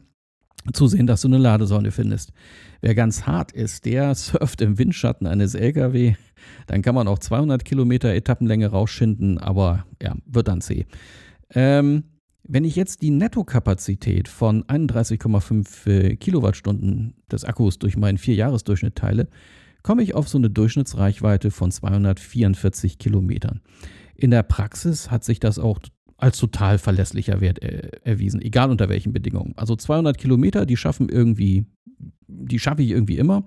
zusehen, 0.71 1.05
dass 1.05 1.21
du 1.21 1.27
eine 1.27 1.37
Ladesäule 1.37 1.91
findest. 1.91 2.31
Wer 2.79 2.95
ganz 2.95 3.23
hart 3.27 3.51
ist, 3.51 3.83
der 3.83 4.15
surft 4.15 4.61
im 4.61 4.77
Windschatten 4.77 5.27
eines 5.27 5.53
LKW. 5.53 6.15
Dann 6.65 6.81
kann 6.81 6.95
man 6.95 7.09
auch 7.09 7.19
200 7.19 7.65
Kilometer 7.65 8.13
Etappenlänge 8.13 8.67
rausschinden, 8.67 9.37
aber 9.37 9.85
ja, 10.01 10.15
wird 10.25 10.47
dann 10.47 10.61
zäh. 10.61 10.85
Ähm, 11.53 12.03
wenn 12.43 12.65
ich 12.65 12.75
jetzt 12.75 13.01
die 13.01 13.09
Nettokapazität 13.09 14.27
von 14.27 14.63
31,5 14.65 15.89
äh, 15.89 16.15
Kilowattstunden 16.17 17.15
des 17.31 17.45
Akkus 17.45 17.79
durch 17.79 17.97
meinen 17.97 18.17
Vierjahresdurchschnitt 18.17 18.95
teile, 18.95 19.29
komme 19.81 20.03
ich 20.03 20.13
auf 20.13 20.27
so 20.27 20.37
eine 20.37 20.49
Durchschnittsreichweite 20.49 21.51
von 21.51 21.71
244 21.71 22.97
Kilometern. 22.97 23.61
In 24.15 24.31
der 24.31 24.43
Praxis 24.43 25.09
hat 25.09 25.23
sich 25.23 25.39
das 25.39 25.59
auch 25.59 25.79
als 26.17 26.37
total 26.37 26.77
verlässlicher 26.77 27.41
Wert 27.41 27.61
äh, 27.61 27.91
erwiesen, 28.03 28.41
egal 28.41 28.71
unter 28.71 28.89
welchen 28.89 29.13
Bedingungen. 29.13 29.53
Also 29.57 29.75
200 29.75 30.17
Kilometer, 30.17 30.65
die 30.65 30.77
schaffen 30.77 31.09
irgendwie, 31.09 31.65
die 32.27 32.59
schaffe 32.59 32.83
ich 32.83 32.91
irgendwie 32.91 33.17
immer 33.17 33.45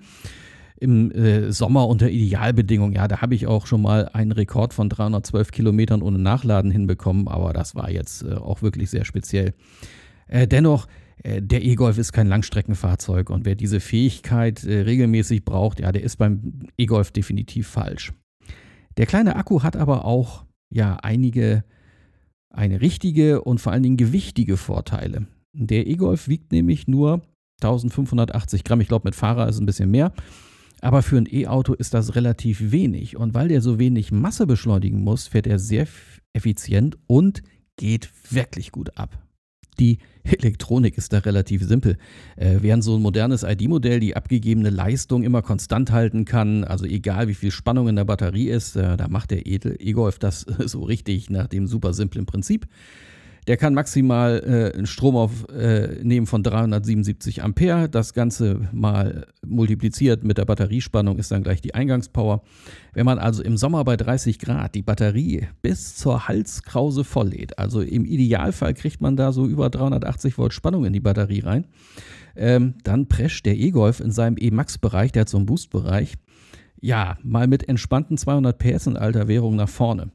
im 0.78 1.10
äh, 1.12 1.52
Sommer 1.52 1.88
unter 1.88 2.10
Idealbedingungen. 2.10 2.94
Ja, 2.94 3.08
da 3.08 3.20
habe 3.20 3.34
ich 3.34 3.46
auch 3.46 3.66
schon 3.66 3.82
mal 3.82 4.08
einen 4.12 4.32
Rekord 4.32 4.74
von 4.74 4.88
312 4.88 5.50
Kilometern 5.50 6.02
ohne 6.02 6.18
Nachladen 6.18 6.70
hinbekommen, 6.70 7.28
aber 7.28 7.52
das 7.52 7.74
war 7.74 7.90
jetzt 7.90 8.22
äh, 8.22 8.34
auch 8.34 8.62
wirklich 8.62 8.90
sehr 8.90 9.04
speziell. 9.04 9.54
Äh, 10.28 10.46
dennoch, 10.46 10.86
äh, 11.22 11.40
der 11.40 11.64
E-Golf 11.64 11.98
ist 11.98 12.12
kein 12.12 12.28
Langstreckenfahrzeug 12.28 13.30
und 13.30 13.44
wer 13.44 13.54
diese 13.54 13.80
Fähigkeit 13.80 14.64
äh, 14.64 14.80
regelmäßig 14.80 15.44
braucht, 15.44 15.80
ja, 15.80 15.92
der 15.92 16.02
ist 16.02 16.16
beim 16.16 16.68
E-Golf 16.76 17.10
definitiv 17.10 17.68
falsch. 17.68 18.12
Der 18.96 19.06
kleine 19.06 19.36
Akku 19.36 19.62
hat 19.62 19.76
aber 19.76 20.04
auch 20.04 20.44
ja 20.70 20.96
einige 20.96 21.64
eine 22.50 22.80
richtige 22.80 23.42
und 23.42 23.60
vor 23.60 23.72
allen 23.72 23.82
Dingen 23.82 23.96
gewichtige 23.96 24.56
Vorteile. 24.56 25.26
Der 25.52 25.86
E-Golf 25.86 26.28
wiegt 26.28 26.52
nämlich 26.52 26.88
nur 26.88 27.22
1580 27.62 28.64
Gramm. 28.64 28.80
Ich 28.80 28.88
glaube, 28.88 29.06
mit 29.06 29.14
Fahrer 29.14 29.48
ist 29.48 29.56
es 29.56 29.60
ein 29.60 29.66
bisschen 29.66 29.90
mehr. 29.90 30.12
Aber 30.80 31.02
für 31.02 31.16
ein 31.16 31.26
E-Auto 31.30 31.74
ist 31.74 31.94
das 31.94 32.14
relativ 32.14 32.70
wenig. 32.70 33.16
Und 33.16 33.34
weil 33.34 33.48
der 33.48 33.60
so 33.60 33.78
wenig 33.78 34.12
Masse 34.12 34.46
beschleunigen 34.46 35.02
muss, 35.02 35.26
fährt 35.26 35.46
er 35.46 35.58
sehr 35.58 35.86
effizient 36.32 36.96
und 37.06 37.42
geht 37.76 38.10
wirklich 38.30 38.72
gut 38.72 38.96
ab. 38.96 39.18
Die 39.78 39.98
Elektronik 40.24 40.98
ist 40.98 41.12
da 41.12 41.18
relativ 41.18 41.62
simpel. 41.62 41.98
Äh, 42.36 42.58
während 42.60 42.82
so 42.82 42.96
ein 42.96 43.02
modernes 43.02 43.42
ID-Modell 43.42 44.00
die 44.00 44.16
abgegebene 44.16 44.70
Leistung 44.70 45.22
immer 45.22 45.42
konstant 45.42 45.92
halten 45.92 46.24
kann, 46.24 46.64
also 46.64 46.84
egal 46.84 47.28
wie 47.28 47.34
viel 47.34 47.50
Spannung 47.50 47.88
in 47.88 47.96
der 47.96 48.04
Batterie 48.04 48.48
ist, 48.48 48.76
äh, 48.76 48.96
da 48.96 49.08
macht 49.08 49.30
der 49.30 49.46
E-Golf 49.46 50.18
das 50.18 50.40
so 50.64 50.82
richtig 50.82 51.30
nach 51.30 51.46
dem 51.46 51.66
super 51.66 51.92
simplen 51.92 52.26
Prinzip. 52.26 52.66
Der 53.46 53.56
kann 53.56 53.74
maximal 53.74 54.42
äh, 54.44 54.76
einen 54.76 54.86
Strom 54.86 55.14
aufnehmen 55.14 56.24
äh, 56.24 56.26
von 56.26 56.42
377 56.42 57.44
Ampere. 57.44 57.88
Das 57.88 58.12
Ganze 58.12 58.68
mal 58.72 59.26
multipliziert 59.46 60.24
mit 60.24 60.38
der 60.38 60.44
Batteriespannung 60.44 61.18
ist 61.18 61.30
dann 61.30 61.44
gleich 61.44 61.60
die 61.60 61.74
Eingangspower. 61.74 62.42
Wenn 62.92 63.06
man 63.06 63.18
also 63.18 63.42
im 63.42 63.56
Sommer 63.56 63.84
bei 63.84 63.96
30 63.96 64.40
Grad 64.40 64.74
die 64.74 64.82
Batterie 64.82 65.46
bis 65.62 65.94
zur 65.96 66.26
Halskrause 66.26 67.04
volllädt, 67.04 67.58
also 67.58 67.80
im 67.80 68.04
Idealfall 68.04 68.74
kriegt 68.74 69.00
man 69.00 69.16
da 69.16 69.30
so 69.30 69.46
über 69.46 69.70
380 69.70 70.38
Volt 70.38 70.52
Spannung 70.52 70.84
in 70.84 70.92
die 70.92 71.00
Batterie 71.00 71.40
rein, 71.40 71.66
ähm, 72.34 72.74
dann 72.82 73.06
prescht 73.06 73.46
der 73.46 73.56
E-Golf 73.56 74.00
in 74.00 74.10
seinem 74.10 74.36
E-Max-Bereich, 74.38 75.12
der 75.12 75.20
hat 75.22 75.28
so 75.28 75.36
einen 75.36 75.46
Boost-Bereich, 75.46 76.14
ja, 76.80 77.16
mal 77.22 77.46
mit 77.46 77.68
entspannten 77.68 78.18
200 78.18 78.58
PS 78.58 78.88
in 78.88 78.96
alter 78.96 79.28
Währung 79.28 79.56
nach 79.56 79.68
vorne. 79.68 80.10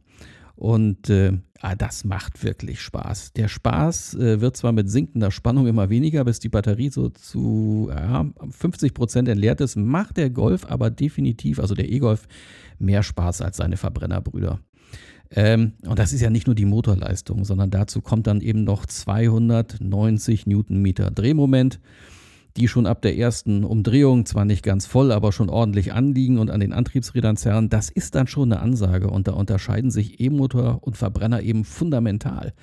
Und 0.56 1.10
äh, 1.10 1.40
ah, 1.62 1.76
das 1.76 2.04
macht 2.04 2.44
wirklich 2.44 2.82
Spaß. 2.82 3.34
Der 3.34 3.48
Spaß 3.48 4.16
äh, 4.16 4.42
wird 4.42 4.58
zwar 4.58 4.72
mit 4.72 4.90
sinkender 4.90 5.32
Spannung 5.32 5.68
immer 5.68 5.90
weniger, 5.90 6.26
bis 6.26 6.40
die 6.40 6.50
Batterie 6.50 6.90
so 6.90 7.10
zu 7.10 7.90
ja, 7.90 8.26
50 8.50 8.94
Prozent 8.94 9.28
entleert 9.28 9.62
ist, 9.62 9.76
macht 9.76 10.18
der 10.18 10.30
Golf 10.30 10.66
aber 10.66 10.90
definitiv, 10.90 11.60
also 11.60 11.76
der 11.76 11.90
E-Golf, 11.90 12.28
mehr 12.80 13.04
Spaß 13.04 13.42
als 13.42 13.58
seine 13.58 13.78
Verbrennerbrüder. 13.78 14.60
Ähm, 15.34 15.74
und 15.86 15.98
das 15.98 16.12
ist 16.12 16.22
ja 16.22 16.30
nicht 16.30 16.48
nur 16.48 16.56
die 16.56 16.66
Motorleistung, 16.66 17.46
sondern 17.46 17.70
dazu 17.70 18.02
kommt 18.02 18.28
dann 18.28 18.42
eben 18.42 18.64
noch 18.64 18.86
290 18.86 20.46
Newtonmeter 20.46 21.10
Drehmoment 21.12 21.80
die 22.58 22.68
schon 22.68 22.86
ab 22.86 23.02
der 23.02 23.18
ersten 23.18 23.64
Umdrehung 23.64 24.26
zwar 24.26 24.46
nicht 24.46 24.64
ganz 24.64 24.86
voll, 24.86 25.12
aber 25.12 25.32
schon 25.32 25.50
ordentlich 25.50 25.94
anliegen 25.94 26.38
und 26.38 26.50
an 26.50 26.60
den 26.60 26.74
Antriebsrädern 26.74 27.38
zerren, 27.38 27.70
das 27.70 27.90
ist 27.90 28.16
dann 28.16 28.28
schon 28.28 28.52
eine 28.52 28.62
Ansage 28.62 29.10
und 29.10 29.28
da 29.28 29.34
unterscheiden 29.34 29.92
sich 29.92 30.20
E-Motor 30.20 30.80
und 30.82 30.98
Verbrenner 30.98 31.42
eben 31.42 31.64
fundamental. 31.64 32.54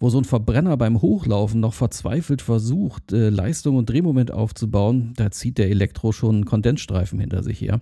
Wo 0.00 0.10
so 0.10 0.18
ein 0.18 0.24
Verbrenner 0.24 0.76
beim 0.76 1.00
Hochlaufen 1.00 1.60
noch 1.60 1.72
verzweifelt 1.72 2.42
versucht, 2.42 3.12
äh, 3.12 3.30
Leistung 3.30 3.76
und 3.76 3.88
Drehmoment 3.88 4.30
aufzubauen, 4.32 5.14
da 5.16 5.30
zieht 5.30 5.58
der 5.58 5.70
Elektro 5.70 6.12
schon 6.12 6.34
einen 6.34 6.44
Kondensstreifen 6.44 7.18
hinter 7.18 7.42
sich 7.42 7.60
her. 7.60 7.80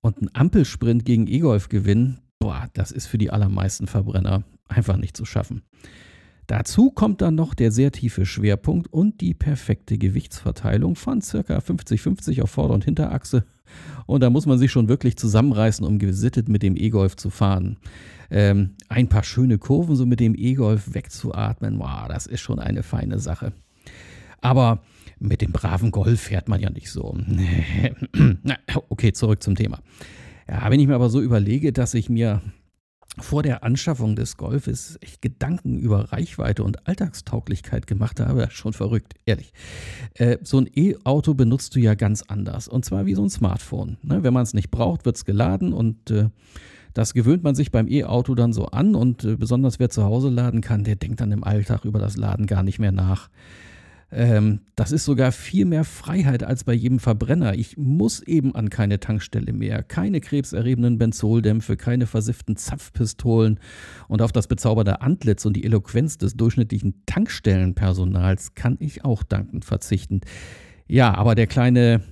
Und 0.00 0.22
ein 0.22 0.30
Ampelsprint 0.32 1.04
gegen 1.04 1.26
E-Golf 1.26 1.68
gewinnen, 1.68 2.20
boah, 2.38 2.68
das 2.74 2.92
ist 2.92 3.06
für 3.06 3.18
die 3.18 3.30
allermeisten 3.30 3.86
Verbrenner 3.86 4.44
einfach 4.68 4.96
nicht 4.96 5.16
zu 5.16 5.24
schaffen. 5.24 5.62
Dazu 6.46 6.90
kommt 6.90 7.22
dann 7.22 7.34
noch 7.34 7.54
der 7.54 7.72
sehr 7.72 7.90
tiefe 7.90 8.26
Schwerpunkt 8.26 8.92
und 8.92 9.20
die 9.20 9.34
perfekte 9.34 9.96
Gewichtsverteilung 9.96 10.94
von 10.94 11.20
ca. 11.20 11.58
50-50 11.58 12.42
auf 12.42 12.50
Vorder- 12.50 12.74
und 12.74 12.84
Hinterachse. 12.84 13.44
Und 14.06 14.22
da 14.22 14.30
muss 14.30 14.46
man 14.46 14.58
sich 14.58 14.70
schon 14.70 14.88
wirklich 14.88 15.16
zusammenreißen, 15.16 15.86
um 15.86 15.98
gesittet 15.98 16.48
mit 16.48 16.62
dem 16.62 16.76
E-Golf 16.76 17.16
zu 17.16 17.30
fahren. 17.30 17.78
Ähm, 18.30 18.74
ein 18.88 19.08
paar 19.08 19.24
schöne 19.24 19.58
Kurven 19.58 19.96
so 19.96 20.06
mit 20.06 20.20
dem 20.20 20.34
E-Golf 20.36 20.94
wegzuatmen, 20.94 21.78
wow, 21.78 22.08
das 22.08 22.26
ist 22.26 22.40
schon 22.40 22.58
eine 22.58 22.82
feine 22.82 23.18
Sache. 23.18 23.52
Aber 24.40 24.82
mit 25.18 25.40
dem 25.40 25.52
braven 25.52 25.90
Golf 25.90 26.20
fährt 26.20 26.48
man 26.48 26.60
ja 26.60 26.70
nicht 26.70 26.90
so. 26.90 27.16
okay, 28.90 29.12
zurück 29.12 29.42
zum 29.42 29.54
Thema. 29.54 29.80
Ja, 30.46 30.70
wenn 30.70 30.80
ich 30.80 30.86
mir 30.86 30.94
aber 30.94 31.08
so 31.08 31.22
überlege, 31.22 31.72
dass 31.72 31.94
ich 31.94 32.10
mir 32.10 32.42
vor 33.18 33.42
der 33.42 33.62
Anschaffung 33.62 34.16
des 34.16 34.36
Golfes 34.36 34.98
echt 35.00 35.22
Gedanken 35.22 35.78
über 35.78 36.12
Reichweite 36.12 36.64
und 36.64 36.86
Alltagstauglichkeit 36.88 37.86
gemacht 37.86 38.20
habe, 38.20 38.48
schon 38.50 38.72
verrückt, 38.72 39.14
ehrlich. 39.24 39.52
Äh, 40.14 40.38
so 40.42 40.58
ein 40.58 40.68
E-Auto 40.74 41.34
benutzt 41.34 41.76
du 41.76 41.80
ja 41.80 41.94
ganz 41.94 42.22
anders. 42.22 42.66
Und 42.66 42.84
zwar 42.84 43.06
wie 43.06 43.14
so 43.14 43.22
ein 43.22 43.30
Smartphone. 43.30 43.98
Ne? 44.02 44.22
Wenn 44.22 44.34
man 44.34 44.42
es 44.42 44.54
nicht 44.54 44.70
braucht, 44.70 45.04
wird 45.04 45.16
es 45.16 45.24
geladen 45.24 45.72
und 45.72 46.10
äh, 46.10 46.28
das 46.92 47.12
gewöhnt 47.12 47.42
man 47.42 47.54
sich 47.54 47.72
beim 47.72 47.88
E-Auto 47.88 48.34
dann 48.34 48.52
so 48.52 48.66
an. 48.66 48.94
Und 48.94 49.24
äh, 49.24 49.36
besonders 49.36 49.78
wer 49.78 49.90
zu 49.90 50.04
Hause 50.04 50.30
laden 50.30 50.60
kann, 50.60 50.84
der 50.84 50.96
denkt 50.96 51.20
dann 51.20 51.32
im 51.32 51.44
Alltag 51.44 51.84
über 51.84 51.98
das 51.98 52.16
Laden 52.16 52.46
gar 52.46 52.62
nicht 52.62 52.78
mehr 52.78 52.92
nach. 52.92 53.30
Ähm, 54.14 54.60
das 54.76 54.92
ist 54.92 55.04
sogar 55.04 55.32
viel 55.32 55.64
mehr 55.64 55.82
Freiheit 55.82 56.44
als 56.44 56.62
bei 56.62 56.72
jedem 56.72 57.00
Verbrenner. 57.00 57.54
Ich 57.54 57.76
muss 57.76 58.20
eben 58.20 58.54
an 58.54 58.70
keine 58.70 59.00
Tankstelle 59.00 59.52
mehr, 59.52 59.82
keine 59.82 60.20
krebserregenden 60.20 60.98
Benzoldämpfe, 60.98 61.76
keine 61.76 62.06
versifften 62.06 62.56
Zapfpistolen 62.56 63.58
und 64.06 64.22
auf 64.22 64.30
das 64.30 64.46
bezaubernde 64.46 65.00
Antlitz 65.00 65.44
und 65.44 65.54
die 65.54 65.64
Eloquenz 65.64 66.16
des 66.16 66.36
durchschnittlichen 66.36 67.02
Tankstellenpersonals 67.06 68.54
kann 68.54 68.76
ich 68.78 69.04
auch 69.04 69.24
dankend 69.24 69.64
verzichten. 69.64 70.20
Ja, 70.86 71.14
aber 71.14 71.34
der 71.34 71.48
kleine 71.48 72.02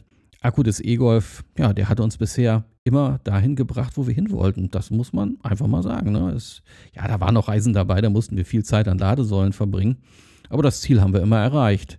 Akku 0.40 0.64
des 0.64 0.80
E-Golf, 0.80 1.44
ja, 1.56 1.72
der 1.72 1.88
hat 1.88 2.00
uns 2.00 2.16
bisher 2.16 2.64
immer 2.82 3.20
dahin 3.22 3.54
gebracht, 3.54 3.92
wo 3.96 4.08
wir 4.08 4.14
hin 4.14 4.32
wollten. 4.32 4.70
Das 4.70 4.90
muss 4.90 5.12
man 5.12 5.38
einfach 5.44 5.68
mal 5.68 5.84
sagen. 5.84 6.10
Ne? 6.10 6.32
Es, 6.32 6.62
ja, 6.96 7.06
da 7.06 7.20
waren 7.20 7.34
noch 7.34 7.46
Reisen 7.46 7.74
dabei, 7.74 8.00
da 8.00 8.10
mussten 8.10 8.36
wir 8.36 8.44
viel 8.44 8.64
Zeit 8.64 8.88
an 8.88 8.98
Ladesäulen 8.98 9.52
verbringen. 9.52 9.98
Aber 10.52 10.62
das 10.62 10.82
Ziel 10.82 11.00
haben 11.00 11.14
wir 11.14 11.22
immer 11.22 11.38
erreicht. 11.38 11.98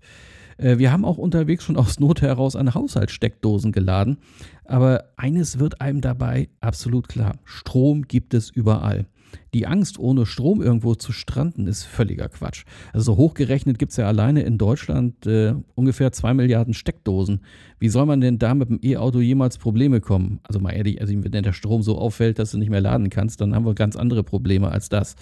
Äh, 0.57 0.77
wir 0.77 0.91
haben 0.91 1.05
auch 1.05 1.17
unterwegs 1.17 1.63
schon 1.63 1.75
aus 1.75 1.99
Not 1.99 2.21
heraus 2.21 2.55
an 2.55 2.73
Haushaltssteckdosen 2.73 3.71
geladen. 3.71 4.17
Aber 4.65 5.05
eines 5.17 5.57
wird 5.57 5.81
einem 5.81 6.01
dabei 6.01 6.49
absolut 6.61 7.07
klar. 7.07 7.39
Strom 7.45 8.03
gibt 8.03 8.35
es 8.35 8.51
überall. 8.51 9.07
Die 9.53 9.67
Angst, 9.67 9.99
ohne 9.99 10.25
Strom 10.25 10.61
irgendwo 10.61 10.95
zu 10.95 11.11
stranden, 11.11 11.67
ist 11.67 11.83
völliger 11.83 12.29
Quatsch. 12.29 12.65
Also 12.91 13.17
hochgerechnet 13.17 13.77
gibt 13.79 13.91
es 13.91 13.97
ja 13.97 14.07
alleine 14.07 14.41
in 14.43 14.57
Deutschland 14.57 15.25
äh, 15.27 15.53
ungefähr 15.75 16.11
zwei 16.11 16.33
Milliarden 16.33 16.73
Steckdosen. 16.73 17.41
Wie 17.79 17.89
soll 17.89 18.05
man 18.05 18.21
denn 18.21 18.39
da 18.39 18.53
mit 18.53 18.69
dem 18.69 18.79
E-Auto 18.81 19.19
jemals 19.19 19.57
Probleme 19.57 20.01
kommen? 20.01 20.39
Also 20.43 20.59
mal 20.59 20.71
ehrlich, 20.71 21.01
also 21.01 21.13
wenn 21.15 21.43
der 21.43 21.53
Strom 21.53 21.83
so 21.83 21.97
auffällt, 21.97 22.39
dass 22.39 22.51
du 22.51 22.57
nicht 22.57 22.69
mehr 22.69 22.81
laden 22.81 23.09
kannst, 23.09 23.41
dann 23.41 23.53
haben 23.53 23.65
wir 23.65 23.75
ganz 23.75 23.95
andere 23.95 24.23
Probleme 24.23 24.71
als 24.71 24.89
das. 24.89 25.15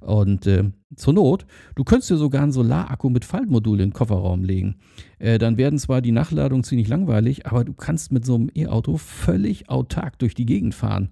Und 0.00 0.46
äh, 0.46 0.64
zur 0.96 1.14
Not, 1.14 1.46
du 1.74 1.84
könntest 1.84 2.10
dir 2.10 2.16
sogar 2.16 2.42
einen 2.42 2.52
Solarakku 2.52 3.10
mit 3.10 3.24
Faltmodul 3.24 3.80
in 3.80 3.90
den 3.90 3.92
Kofferraum 3.92 4.44
legen. 4.44 4.76
Äh, 5.18 5.38
dann 5.38 5.56
werden 5.56 5.78
zwar 5.78 6.00
die 6.00 6.12
Nachladungen 6.12 6.64
ziemlich 6.64 6.88
langweilig, 6.88 7.46
aber 7.46 7.64
du 7.64 7.74
kannst 7.74 8.12
mit 8.12 8.24
so 8.24 8.34
einem 8.34 8.50
E-Auto 8.54 8.96
völlig 8.96 9.68
autark 9.68 10.18
durch 10.18 10.34
die 10.34 10.46
Gegend 10.46 10.74
fahren. 10.74 11.10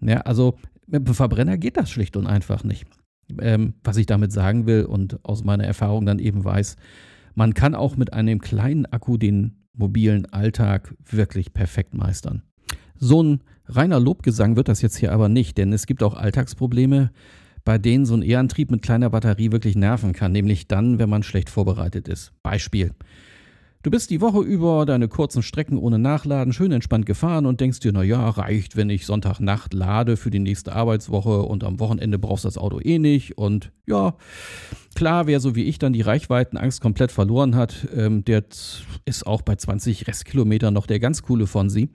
Ja, 0.00 0.18
also 0.20 0.56
mit 0.86 1.06
dem 1.06 1.14
Verbrenner 1.14 1.58
geht 1.58 1.76
das 1.76 1.90
schlicht 1.90 2.16
und 2.16 2.26
einfach 2.26 2.64
nicht. 2.64 2.86
Ähm, 3.40 3.74
was 3.82 3.96
ich 3.96 4.06
damit 4.06 4.32
sagen 4.32 4.66
will 4.66 4.84
und 4.84 5.24
aus 5.24 5.44
meiner 5.44 5.64
Erfahrung 5.64 6.06
dann 6.06 6.18
eben 6.18 6.44
weiß, 6.44 6.76
man 7.34 7.54
kann 7.54 7.74
auch 7.74 7.96
mit 7.96 8.12
einem 8.12 8.40
kleinen 8.40 8.86
Akku 8.86 9.16
den 9.16 9.66
mobilen 9.74 10.26
Alltag 10.26 10.94
wirklich 11.04 11.52
perfekt 11.52 11.94
meistern. 11.94 12.42
So 12.98 13.22
ein 13.22 13.40
reiner 13.66 14.00
Lobgesang 14.00 14.56
wird 14.56 14.68
das 14.68 14.80
jetzt 14.80 14.96
hier 14.96 15.12
aber 15.12 15.28
nicht, 15.28 15.58
denn 15.58 15.72
es 15.72 15.86
gibt 15.86 16.02
auch 16.02 16.14
Alltagsprobleme, 16.14 17.10
bei 17.64 17.78
denen 17.78 18.06
so 18.06 18.14
ein 18.14 18.22
E-Antrieb 18.22 18.70
mit 18.70 18.82
kleiner 18.82 19.10
Batterie 19.10 19.52
wirklich 19.52 19.76
nerven 19.76 20.12
kann, 20.12 20.32
nämlich 20.32 20.68
dann, 20.68 20.98
wenn 20.98 21.10
man 21.10 21.24
schlecht 21.24 21.50
vorbereitet 21.50 22.08
ist. 22.08 22.32
Beispiel. 22.42 22.92
Du 23.86 23.90
bist 23.92 24.10
die 24.10 24.20
Woche 24.20 24.40
über 24.40 24.84
deine 24.84 25.06
kurzen 25.06 25.44
Strecken 25.44 25.78
ohne 25.78 26.00
Nachladen 26.00 26.52
schön 26.52 26.72
entspannt 26.72 27.06
gefahren 27.06 27.46
und 27.46 27.60
denkst 27.60 27.78
dir, 27.78 27.92
naja, 27.92 28.30
reicht, 28.30 28.74
wenn 28.76 28.90
ich 28.90 29.06
Sonntagnacht 29.06 29.74
lade 29.74 30.16
für 30.16 30.32
die 30.32 30.40
nächste 30.40 30.72
Arbeitswoche 30.72 31.42
und 31.42 31.62
am 31.62 31.78
Wochenende 31.78 32.18
brauchst 32.18 32.42
du 32.42 32.48
das 32.48 32.58
Auto 32.58 32.80
eh 32.80 32.98
nicht. 32.98 33.38
Und 33.38 33.70
ja, 33.86 34.16
klar, 34.96 35.28
wer 35.28 35.38
so 35.38 35.54
wie 35.54 35.62
ich 35.62 35.78
dann 35.78 35.92
die 35.92 36.00
Reichweitenangst 36.00 36.80
komplett 36.80 37.12
verloren 37.12 37.54
hat, 37.54 37.86
ähm, 37.94 38.24
der 38.24 38.42
ist 39.04 39.24
auch 39.24 39.42
bei 39.42 39.54
20 39.54 40.08
Restkilometern 40.08 40.74
noch 40.74 40.88
der 40.88 40.98
ganz 40.98 41.22
coole 41.22 41.46
von 41.46 41.70
sie. 41.70 41.90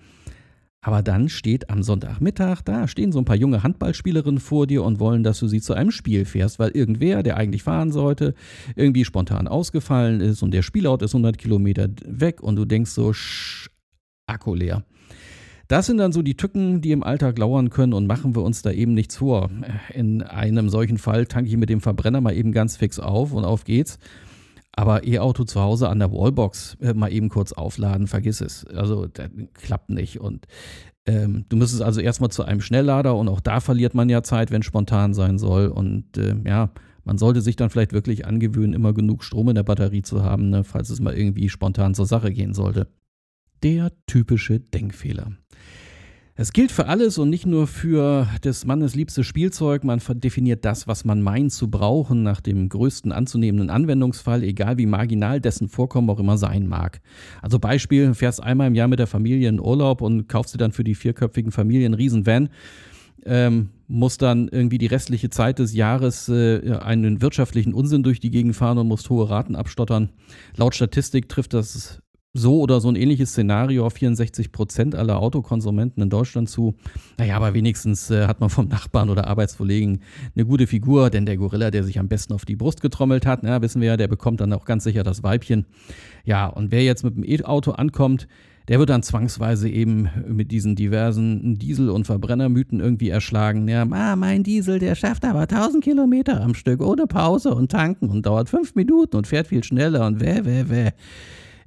Aber 0.84 1.04
dann 1.04 1.30
steht 1.30 1.70
am 1.70 1.84
Sonntagmittag, 1.84 2.64
da 2.64 2.88
stehen 2.88 3.12
so 3.12 3.20
ein 3.20 3.26
paar 3.26 3.36
junge 3.36 3.62
Handballspielerinnen 3.62 4.40
vor 4.40 4.66
dir 4.66 4.84
und 4.84 5.00
wollen, 5.00 5.22
dass 5.22 5.40
du 5.40 5.48
sie 5.48 5.62
zu 5.62 5.76
einem 5.76 5.92
Spiel 5.92 6.26
fährst, 6.26 6.58
weil 6.58 6.72
irgendwer, 6.72 7.22
der 7.22 7.38
eigentlich 7.38 7.62
fahren 7.62 7.92
sollte, 7.92 8.34
irgendwie 8.76 9.06
spontan 9.06 9.48
ausgefallen 9.48 10.22
ist 10.22 10.42
und 10.42 10.52
der 10.52 10.64
Spielort 10.64 11.04
ist 11.04 11.14
100 11.14 11.38
Kilometer 11.38 11.88
weg 12.04 12.42
und 12.42 12.56
du 12.56 12.66
denkst 12.66 12.92
so, 12.92 13.14
sch, 13.14 13.70
Akku 14.26 14.56
leer. 14.56 14.84
Das 15.68 15.86
sind 15.86 16.00
dann 16.00 16.12
so 16.12 16.24
die 16.24 16.36
Tücken, 16.36 16.82
die 16.82 16.92
im 16.92 17.04
Alltag 17.04 17.38
lauern 17.38 17.70
können 17.70 17.94
und 17.94 18.08
machen 18.08 18.36
wir 18.36 18.42
uns 18.42 18.64
da 18.64 18.72
eben 18.72 18.96
nichts 18.96 19.18
vor. 19.18 19.52
In 19.94 20.24
einem 20.24 20.68
solchen 20.70 20.98
Fall 20.98 21.28
tanke 21.28 21.50
ich 21.50 21.58
mit 21.58 21.70
dem 21.70 21.80
Verbrenner 21.80 22.22
mal 22.22 22.36
eben 22.36 22.52
ganz 22.52 22.76
fix 22.76 23.00
auf 23.00 23.34
und 23.34 23.46
auf 23.46 23.66
geht's. 23.66 24.00
Aber 24.74 25.06
E-Auto 25.06 25.44
zu 25.44 25.60
Hause 25.60 25.90
an 25.90 26.00
der 26.00 26.12
Wallbox 26.12 26.78
äh, 26.82 26.94
mal 26.94 27.12
eben 27.12 27.30
kurz 27.30 27.52
aufladen, 27.52 28.08
vergiss 28.08 28.42
es. 28.42 28.66
Also 28.68 29.08
das 29.08 29.30
klappt 29.54 29.90
nicht. 29.90 30.22
Und 30.22 30.48
ähm, 31.06 31.46
du 31.50 31.58
müsstest 31.58 31.82
also 31.82 32.00
erstmal 32.00 32.32
zu 32.32 32.44
einem 32.44 32.62
Schnelllader 32.62 33.16
und 33.16 33.28
auch 33.28 33.42
da 33.42 33.60
verliert 33.60 33.96
man 33.96 34.10
ja 34.10 34.24
Zeit, 34.24 34.52
wenn 34.52 34.64
spontan 34.64 35.14
sein 35.14 35.38
soll. 35.38 35.68
Und 35.68 36.18
äh, 36.18 36.36
ja, 36.46 36.72
man 37.04 37.18
sollte 37.18 37.42
sich 37.42 37.56
dann 37.56 37.70
vielleicht 37.70 37.94
wirklich 37.94 38.26
angewöhnen, 38.26 38.74
immer 38.74 38.94
genug 38.94 39.24
Strom 39.24 39.50
in 39.50 39.56
der 39.56 39.64
Batterie 39.64 40.04
zu 40.04 40.24
haben, 40.24 40.50
ne, 40.50 40.64
falls 40.64 40.90
es 40.90 41.00
mal 41.00 41.16
irgendwie 41.16 41.50
spontan 41.50 41.96
zur 41.96 42.06
Sache 42.06 42.32
gehen 42.32 42.54
sollte. 42.54 42.88
Der 43.64 43.92
typische 44.08 44.60
Denkfehler. 44.60 45.34
Es 46.36 46.54
gilt 46.54 46.72
für 46.72 46.88
alles 46.88 47.18
und 47.18 47.30
nicht 47.30 47.46
nur 47.46 47.68
für 47.68 48.26
des 48.44 48.66
Mannes 48.66 48.96
liebstes 48.96 49.28
Spielzeug. 49.28 49.84
Man 49.84 50.02
definiert 50.16 50.64
das, 50.64 50.88
was 50.88 51.04
man 51.04 51.22
meint 51.22 51.52
zu 51.52 51.70
brauchen, 51.70 52.24
nach 52.24 52.40
dem 52.40 52.70
größten 52.70 53.12
anzunehmenden 53.12 53.70
Anwendungsfall, 53.70 54.42
egal 54.44 54.78
wie 54.78 54.86
marginal 54.86 55.42
dessen 55.42 55.68
Vorkommen 55.68 56.10
auch 56.10 56.20
immer 56.20 56.38
sein 56.38 56.68
mag. 56.68 57.02
Also 57.42 57.60
Beispiel, 57.60 58.14
fährst 58.14 58.42
einmal 58.42 58.68
im 58.68 58.76
Jahr 58.76 58.88
mit 58.88 59.00
der 59.00 59.08
Familie 59.08 59.50
in 59.50 59.60
Urlaub 59.60 60.02
und 60.02 60.30
kaufst 60.30 60.54
dir 60.54 60.58
dann 60.58 60.72
für 60.72 60.86
die 60.86 60.96
vierköpfigen 60.96 61.52
Familien 61.52 61.88
einen 61.88 61.96
Riesenvan. 61.96 62.50
Ähm, 63.26 63.70
muss 63.88 64.18
dann 64.18 64.48
irgendwie 64.48 64.78
die 64.78 64.88
restliche 64.88 65.30
Zeit 65.30 65.60
des 65.60 65.74
Jahres 65.74 66.30
äh, 66.30 66.78
einen 66.78 67.22
wirtschaftlichen 67.22 67.74
Unsinn 67.74 68.04
durch 68.04 68.22
die 68.22 68.32
Gegend 68.32 68.56
fahren 68.56 68.78
und 68.78 68.88
muss 68.88 69.08
hohe 69.10 69.30
Raten 69.30 69.56
abstottern. 69.56 70.10
Laut 70.56 70.74
Statistik 70.74 71.28
trifft 71.28 71.54
das 71.54 72.02
so 72.34 72.62
oder 72.62 72.80
so 72.80 72.88
ein 72.90 72.96
ähnliches 72.96 73.32
Szenario 73.32 73.86
auf 73.86 73.94
64 73.94 74.52
Prozent 74.52 74.96
aller 74.96 75.20
Autokonsumenten 75.20 76.02
in 76.02 76.10
Deutschland 76.10 76.50
zu. 76.50 76.76
Naja, 77.18 77.36
aber 77.36 77.54
wenigstens 77.54 78.10
äh, 78.10 78.26
hat 78.26 78.40
man 78.40 78.50
vom 78.50 78.68
Nachbarn 78.70 79.10
oder 79.10 79.28
Arbeitskollegen 79.28 80.02
eine 80.36 80.46
gute 80.46 80.68
Figur, 80.68 81.10
denn 81.10 81.26
der 81.26 81.38
Gorilla, 81.38 81.72
der 81.72 81.84
sich 81.84 82.00
am 82.00 82.08
besten 82.08 82.34
auf 82.34 82.46
die 82.46 82.56
Brust 82.56 82.82
getrommelt 82.82 83.26
hat, 83.26 83.44
na, 83.44 83.62
wissen 83.62 83.82
wir 83.82 83.90
ja, 83.90 83.98
der 83.98 84.08
bekommt 84.08 84.40
dann 84.40 84.54
auch 84.54 84.66
ganz 84.66 84.86
sicher 84.86 85.04
das 85.04 85.24
Weibchen. 85.24 85.66
Ja, 86.24 86.48
und 86.48 86.72
wer 86.72 86.84
jetzt 86.84 87.04
mit 87.04 87.18
dem 87.18 87.26
E-Auto 87.26 87.72
ankommt, 87.72 88.28
der 88.68 88.80
wird 88.80 88.90
dann 88.90 89.04
zwangsweise 89.04 89.68
eben 89.68 90.08
mit 90.26 90.52
diesen 90.52 90.76
diversen 90.76 91.56
Diesel- 91.56 91.90
und 91.90 92.06
Verbrennermythen 92.06 92.80
irgendwie 92.80 93.10
erschlagen. 93.10 93.68
Ja, 93.68 93.86
ah, 93.90 94.16
mein 94.16 94.44
Diesel, 94.44 94.80
der 94.80 94.96
schafft 94.96 95.26
aber 95.26 95.42
1000 95.42 95.84
Kilometer 95.84 96.40
am 96.42 96.54
Stück 96.54 96.82
ohne 96.82 97.08
Pause 97.08 97.54
und 97.54 97.72
tanken 97.72 98.10
und 98.10 98.26
dauert 98.26 98.48
fünf 98.48 98.76
Minuten 98.76 99.18
und 99.18 99.28
fährt 99.28 99.48
viel 99.48 99.64
schneller 99.64 100.06
und 100.06 100.22
weh, 100.22 100.46
weh, 100.46 100.70
weh. 100.70 100.92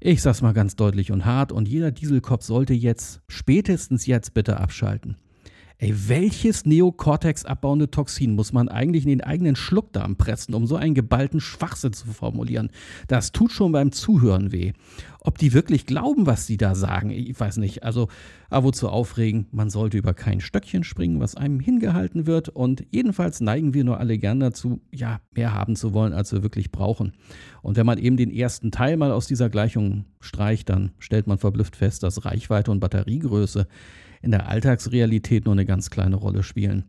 Ich 0.07 0.21
sag's 0.21 0.43
mal 0.43 0.53
ganz 0.53 0.77
deutlich 0.77 1.13
und 1.13 1.25
hart 1.25 1.51
und 1.51 1.67
jeder 1.67 1.91
Dieselkopf 1.91 2.45
sollte 2.45 2.75
jetzt, 2.75 3.23
spätestens 3.27 4.05
jetzt 4.05 4.35
bitte 4.35 4.61
abschalten. 4.61 5.17
Ey, 5.85 5.93
welches 6.09 6.65
Neokortex 6.65 7.45
abbauende 7.45 7.91
Toxin 7.91 8.35
muss 8.35 8.55
man 8.55 8.71
eigentlich 8.71 9.03
in 9.05 9.11
den 9.11 9.21
eigenen 9.21 9.55
Schluckdarm 9.55 10.17
pressen, 10.17 10.55
um 10.55 10.67
so 10.67 10.77
einen 10.77 10.95
geballten 10.95 11.43
Schwachsinn 11.43 11.93
zu 11.93 12.07
formulieren? 12.07 12.71
Das 13.07 13.33
tut 13.33 13.53
schon 13.53 13.73
beim 13.73 13.93
Zuhören 13.93 14.51
weh. 14.51 14.73
Ob 15.21 15.37
die 15.37 15.53
wirklich 15.53 15.85
glauben, 15.85 16.25
was 16.25 16.47
sie 16.47 16.57
da 16.57 16.75
sagen, 16.75 17.11
ich 17.11 17.39
weiß 17.39 17.59
nicht. 17.59 17.83
Also, 17.83 18.09
aber 18.49 18.69
wozu 18.69 18.89
aufregen? 18.89 19.47
Man 19.53 19.69
sollte 19.69 19.99
über 19.99 20.15
kein 20.15 20.41
Stöckchen 20.41 20.85
springen, 20.85 21.21
was 21.21 21.35
einem 21.35 21.61
hingehalten 21.61 22.27
wird. 22.27 22.49
Und 22.49 22.87
jedenfalls 22.91 23.43
neigen 23.43 23.75
wir 23.75 23.85
nur 23.85 24.01
alle 24.01 24.17
gern 24.17 24.41
dazu, 24.41 24.81
ja, 24.91 25.21
mehr 25.33 25.53
haben 25.53 25.77
zu 25.77 25.93
wollen, 25.93 26.15
als 26.15 26.33
wir 26.33 26.43
wirklich 26.43 26.73
brauchen. 26.73 27.13
Und 27.61 27.77
wenn 27.77 27.85
man 27.85 27.99
eben 27.99 28.17
den 28.17 28.31
ersten 28.31 28.71
Teil 28.71 28.97
mal 28.97 29.13
aus 29.13 29.27
dieser 29.27 29.51
Gleichung 29.51 30.07
streicht, 30.21 30.71
dann 30.71 30.93
stellt 30.99 31.27
man 31.27 31.37
verblüfft 31.37 31.77
fest, 31.77 32.05
dass 32.05 32.25
Reichweite 32.25 32.71
und 32.71 32.81
Batteriegröße 32.81 33.67
in 34.25 34.31
der 34.31 34.49
Alltagsrealität 34.49 35.45
nur 35.45 35.53
eine 35.53 35.67
ganz 35.67 35.91
kleine 35.91 36.17
Rolle 36.17 36.43
spielen. 36.43 36.85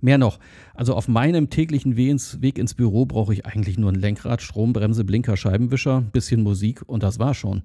Mehr 0.00 0.18
noch, 0.18 0.38
also 0.74 0.94
auf 0.94 1.08
meinem 1.08 1.50
täglichen 1.50 1.96
Weg 1.96 2.58
ins 2.58 2.74
Büro 2.74 3.04
brauche 3.06 3.34
ich 3.34 3.44
eigentlich 3.46 3.78
nur 3.78 3.92
ein 3.92 3.96
Lenkrad, 3.96 4.40
Strombremse, 4.40 5.04
Blinker, 5.04 5.36
Scheibenwischer, 5.36 6.00
bisschen 6.00 6.42
Musik 6.42 6.82
und 6.86 7.02
das 7.02 7.18
war 7.18 7.34
schon. 7.34 7.62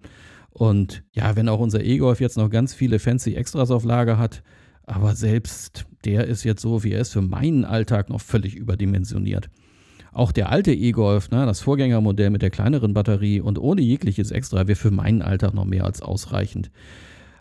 Und 0.49 1.03
ja, 1.13 1.35
wenn 1.35 1.49
auch 1.49 1.59
unser 1.59 1.83
E-Golf 1.83 2.21
jetzt 2.21 2.37
noch 2.37 2.49
ganz 2.49 2.73
viele 2.73 2.99
fancy 2.99 3.35
Extras 3.35 3.71
auf 3.71 3.83
Lager 3.83 4.17
hat, 4.17 4.43
aber 4.85 5.15
selbst 5.15 5.85
der 6.05 6.25
ist 6.27 6.43
jetzt 6.43 6.61
so, 6.61 6.83
wie 6.83 6.91
er 6.91 7.01
ist, 7.01 7.13
für 7.13 7.21
meinen 7.21 7.65
Alltag 7.65 8.09
noch 8.09 8.21
völlig 8.21 8.55
überdimensioniert. 8.55 9.49
Auch 10.11 10.31
der 10.31 10.49
alte 10.49 10.71
E-Golf, 10.71 11.29
ne, 11.31 11.45
das 11.45 11.59
Vorgängermodell 11.59 12.29
mit 12.29 12.41
der 12.41 12.49
kleineren 12.49 12.93
Batterie 12.93 13.41
und 13.41 13.59
ohne 13.59 13.81
jegliches 13.81 14.31
Extra, 14.31 14.67
wäre 14.67 14.77
für 14.77 14.91
meinen 14.91 15.21
Alltag 15.21 15.53
noch 15.53 15.65
mehr 15.65 15.83
als 15.83 16.01
ausreichend. 16.01 16.71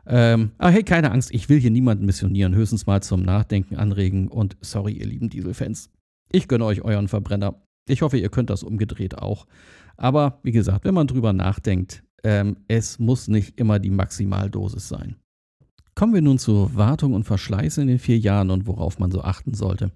Ähm, 0.06 0.50
aber 0.58 0.70
hey, 0.70 0.82
keine 0.82 1.10
Angst, 1.10 1.32
ich 1.32 1.48
will 1.48 1.58
hier 1.58 1.70
niemanden 1.70 2.04
missionieren, 2.06 2.54
höchstens 2.54 2.86
mal 2.86 3.02
zum 3.02 3.22
Nachdenken 3.22 3.76
anregen 3.76 4.28
und 4.28 4.56
sorry, 4.60 4.92
ihr 4.92 5.06
lieben 5.06 5.30
Dieselfans. 5.30 5.90
Ich 6.30 6.48
gönne 6.48 6.64
euch 6.64 6.82
euren 6.82 7.08
Verbrenner. 7.08 7.62
Ich 7.88 8.02
hoffe, 8.02 8.18
ihr 8.18 8.28
könnt 8.28 8.50
das 8.50 8.62
umgedreht 8.62 9.18
auch. 9.18 9.46
Aber 9.96 10.40
wie 10.42 10.52
gesagt, 10.52 10.84
wenn 10.84 10.94
man 10.94 11.06
drüber 11.06 11.32
nachdenkt, 11.32 12.02
ähm, 12.22 12.56
es 12.68 12.98
muss 12.98 13.28
nicht 13.28 13.58
immer 13.58 13.78
die 13.78 13.90
Maximaldosis 13.90 14.88
sein. 14.88 15.16
Kommen 15.94 16.14
wir 16.14 16.22
nun 16.22 16.38
zur 16.38 16.74
Wartung 16.74 17.14
und 17.14 17.24
Verschleiß 17.24 17.78
in 17.78 17.86
den 17.86 17.98
vier 17.98 18.18
Jahren 18.18 18.50
und 18.50 18.66
worauf 18.66 18.98
man 18.98 19.12
so 19.12 19.22
achten 19.22 19.54
sollte. 19.54 19.92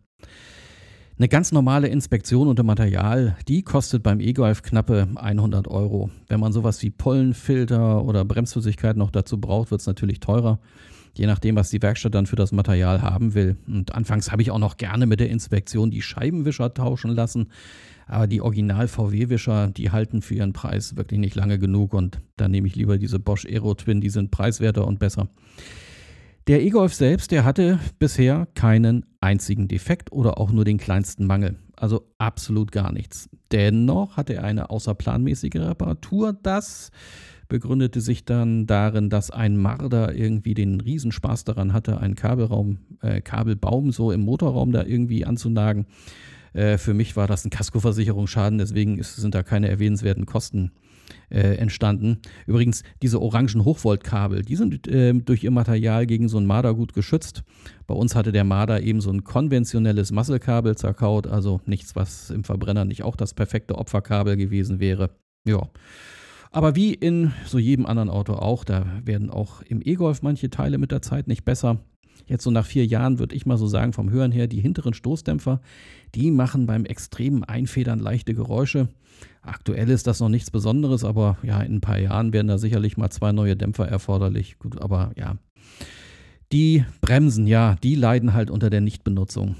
Eine 1.19 1.29
ganz 1.29 1.51
normale 1.51 1.89
Inspektion 1.89 2.47
unter 2.47 2.63
Material, 2.63 3.37
die 3.49 3.63
kostet 3.63 4.05
beim 4.05 4.21
E-Golf 4.21 4.63
knappe 4.63 5.09
100 5.17 5.67
Euro. 5.67 6.11
Wenn 6.29 6.39
man 6.39 6.53
sowas 6.53 6.81
wie 6.83 6.91
Pollenfilter 6.91 8.05
oder 8.05 8.25
Bremsflüssigkeit 8.25 8.97
noch 8.97 9.11
dazu 9.11 9.41
braucht, 9.41 9.73
wird 9.73 9.81
es 9.81 9.89
natürlich 9.89 10.21
teurer. 10.21 10.61
Je 11.15 11.27
nachdem, 11.27 11.57
was 11.57 11.71
die 11.71 11.83
Werkstatt 11.83 12.15
dann 12.15 12.27
für 12.27 12.37
das 12.37 12.53
Material 12.53 13.03
haben 13.03 13.35
will. 13.35 13.57
Und 13.67 13.97
anfangs 13.97 14.31
habe 14.31 14.43
ich 14.43 14.53
auch 14.53 14.61
noch 14.61 14.77
gerne 14.77 15.07
mit 15.07 15.19
der 15.19 15.29
Inspektion 15.29 15.91
die 15.91 16.03
Scheibenwischer 16.03 16.73
tauschen 16.73 17.11
lassen. 17.11 17.49
Aber 18.07 18.29
die 18.29 18.41
Original-VW-Wischer, 18.41 19.71
die 19.71 19.91
halten 19.91 20.23
für 20.23 20.37
ihren 20.37 20.53
Preis 20.53 20.95
wirklich 20.95 21.19
nicht 21.19 21.35
lange 21.35 21.59
genug. 21.59 21.95
Und 21.95 22.21
da 22.37 22.47
nehme 22.47 22.69
ich 22.69 22.77
lieber 22.77 22.97
diese 22.97 23.19
Bosch 23.19 23.45
Aero 23.45 23.75
Twin, 23.75 24.01
die 24.01 24.11
sind 24.11 24.31
preiswerter 24.31 24.87
und 24.87 25.01
besser. 25.01 25.29
Der 26.47 26.63
E-Golf 26.63 26.95
selbst, 26.95 27.33
der 27.33 27.45
hatte 27.45 27.81
bisher 27.99 28.47
keinen 28.55 29.05
einzigen 29.21 29.69
Defekt 29.69 30.13
oder 30.13 30.39
auch 30.39 30.53
nur 30.53 30.65
den 30.65 30.79
kleinsten 30.79 31.27
Mangel. 31.27 31.57
Also 31.77 32.07
absolut 32.19 32.73
gar 32.73 32.93
nichts. 32.93 33.29
Dennoch 33.53 34.17
hatte 34.17 34.35
er 34.35 34.45
eine 34.45 34.71
außerplanmäßige 34.71 35.57
Reparatur. 35.57 36.37
Das 36.43 36.91
begründete 37.49 38.01
sich 38.01 38.25
dann 38.25 38.67
darin, 38.67 39.11
dass 39.11 39.31
ein 39.31 39.57
Marder 39.57 40.15
irgendwie 40.15 40.55
den 40.55 40.81
Riesenspaß 40.81 41.45
daran 41.45 41.73
hatte, 41.73 41.99
einen 41.99 42.15
Kabelraum, 42.15 42.79
äh, 43.01 43.21
Kabelbaum 43.21 43.91
so 43.91 44.13
im 44.13 44.21
Motorraum 44.21 44.71
da 44.71 44.85
irgendwie 44.85 45.25
anzunagen. 45.25 45.87
Äh, 46.53 46.79
für 46.79 46.95
mich 46.95 47.17
war 47.17 47.27
das 47.27 47.45
ein 47.45 47.51
Kaskoversicherungsschaden, 47.51 48.59
deswegen 48.59 48.99
ist, 48.99 49.17
sind 49.17 49.35
da 49.35 49.43
keine 49.43 49.69
erwähnenswerten 49.69 50.27
Kosten 50.27 50.73
äh, 51.31 51.57
entstanden. 51.57 52.19
Übrigens, 52.47 52.83
diese 53.03 53.21
orangen 53.21 53.65
Hochvoltkabel, 53.65 54.43
die 54.43 54.57
sind 54.57 54.87
äh, 54.89 55.13
durch 55.15 55.45
ihr 55.45 55.51
Material 55.51 56.07
gegen 56.07 56.29
so 56.29 56.39
ein 56.39 56.47
Marder 56.47 56.75
gut 56.75 56.95
geschützt. 56.95 57.43
Bei 57.87 57.95
uns 57.95 58.15
hatte 58.15 58.33
der 58.33 58.45
Marder 58.45 58.83
eben 58.83 59.01
so 59.01 59.11
ein 59.11 59.25
konventionelles 59.25 60.13
Masselkabel 60.13 60.77
zerkaut, 60.77 61.27
also 61.27 61.61
nichts, 61.67 61.97
was 61.97 62.31
im 62.31 62.45
Verbrenner 62.45 62.85
nicht 62.85 63.03
auch 63.03 63.17
das 63.17 63.35
perfekte 63.35 63.77
Opferkabel 63.77 64.37
gewesen 64.37 64.81
wäre. 64.81 65.11
Ja. 65.47 65.69
Aber 66.51 66.77
wie 66.77 66.95
in 66.95 67.33
so 67.47 67.59
jedem 67.59 67.87
anderen 67.87 68.09
Auto 68.09 68.33
auch, 68.35 68.65
da 68.65 68.87
werden 69.05 69.31
auch 69.31 69.63
im 69.63 69.81
E-Golf 69.85 70.23
manche 70.23 70.51
Teile 70.51 70.79
mit 70.79 70.93
der 70.93 71.03
Zeit 71.03 71.29
nicht 71.29 71.45
besser. 71.45 71.79
Jetzt 72.27 72.45
so 72.45 72.51
nach 72.51 72.67
vier 72.67 72.85
Jahren 72.85 73.19
würde 73.19 73.35
ich 73.35 73.47
mal 73.47 73.57
so 73.57 73.67
sagen, 73.67 73.93
vom 73.93 74.11
Hören 74.11 74.33
her, 74.33 74.47
die 74.47 74.61
hinteren 74.61 74.93
Stoßdämpfer, 74.93 75.61
die 76.15 76.31
machen 76.31 76.67
beim 76.67 76.85
extremen 76.85 77.45
Einfedern 77.45 77.99
leichte 77.99 78.35
Geräusche. 78.35 78.89
Aktuell 79.49 79.89
ist 79.89 80.07
das 80.07 80.21
noch 80.21 80.29
nichts 80.29 80.51
Besonderes, 80.51 81.05
aber 81.05 81.39
ja, 81.43 81.61
in 81.61 81.77
ein 81.77 81.81
paar 81.81 81.99
Jahren 81.99 82.33
werden 82.33 82.49
da 82.49 82.59
sicherlich 82.59 82.97
mal 82.97 83.11
zwei 83.11 83.33
neue 83.33 83.57
Dämpfer 83.57 83.89
erforderlich. 83.89 84.59
Gut, 84.59 84.81
aber 84.81 85.13
ja. 85.17 85.37
Die 86.53 86.85
Bremsen, 87.01 87.47
ja, 87.47 87.77
die 87.83 87.95
leiden 87.95 88.35
halt 88.35 88.51
unter 88.51 88.71
der 88.71 88.81
Nichtbenutzung. 88.81 89.57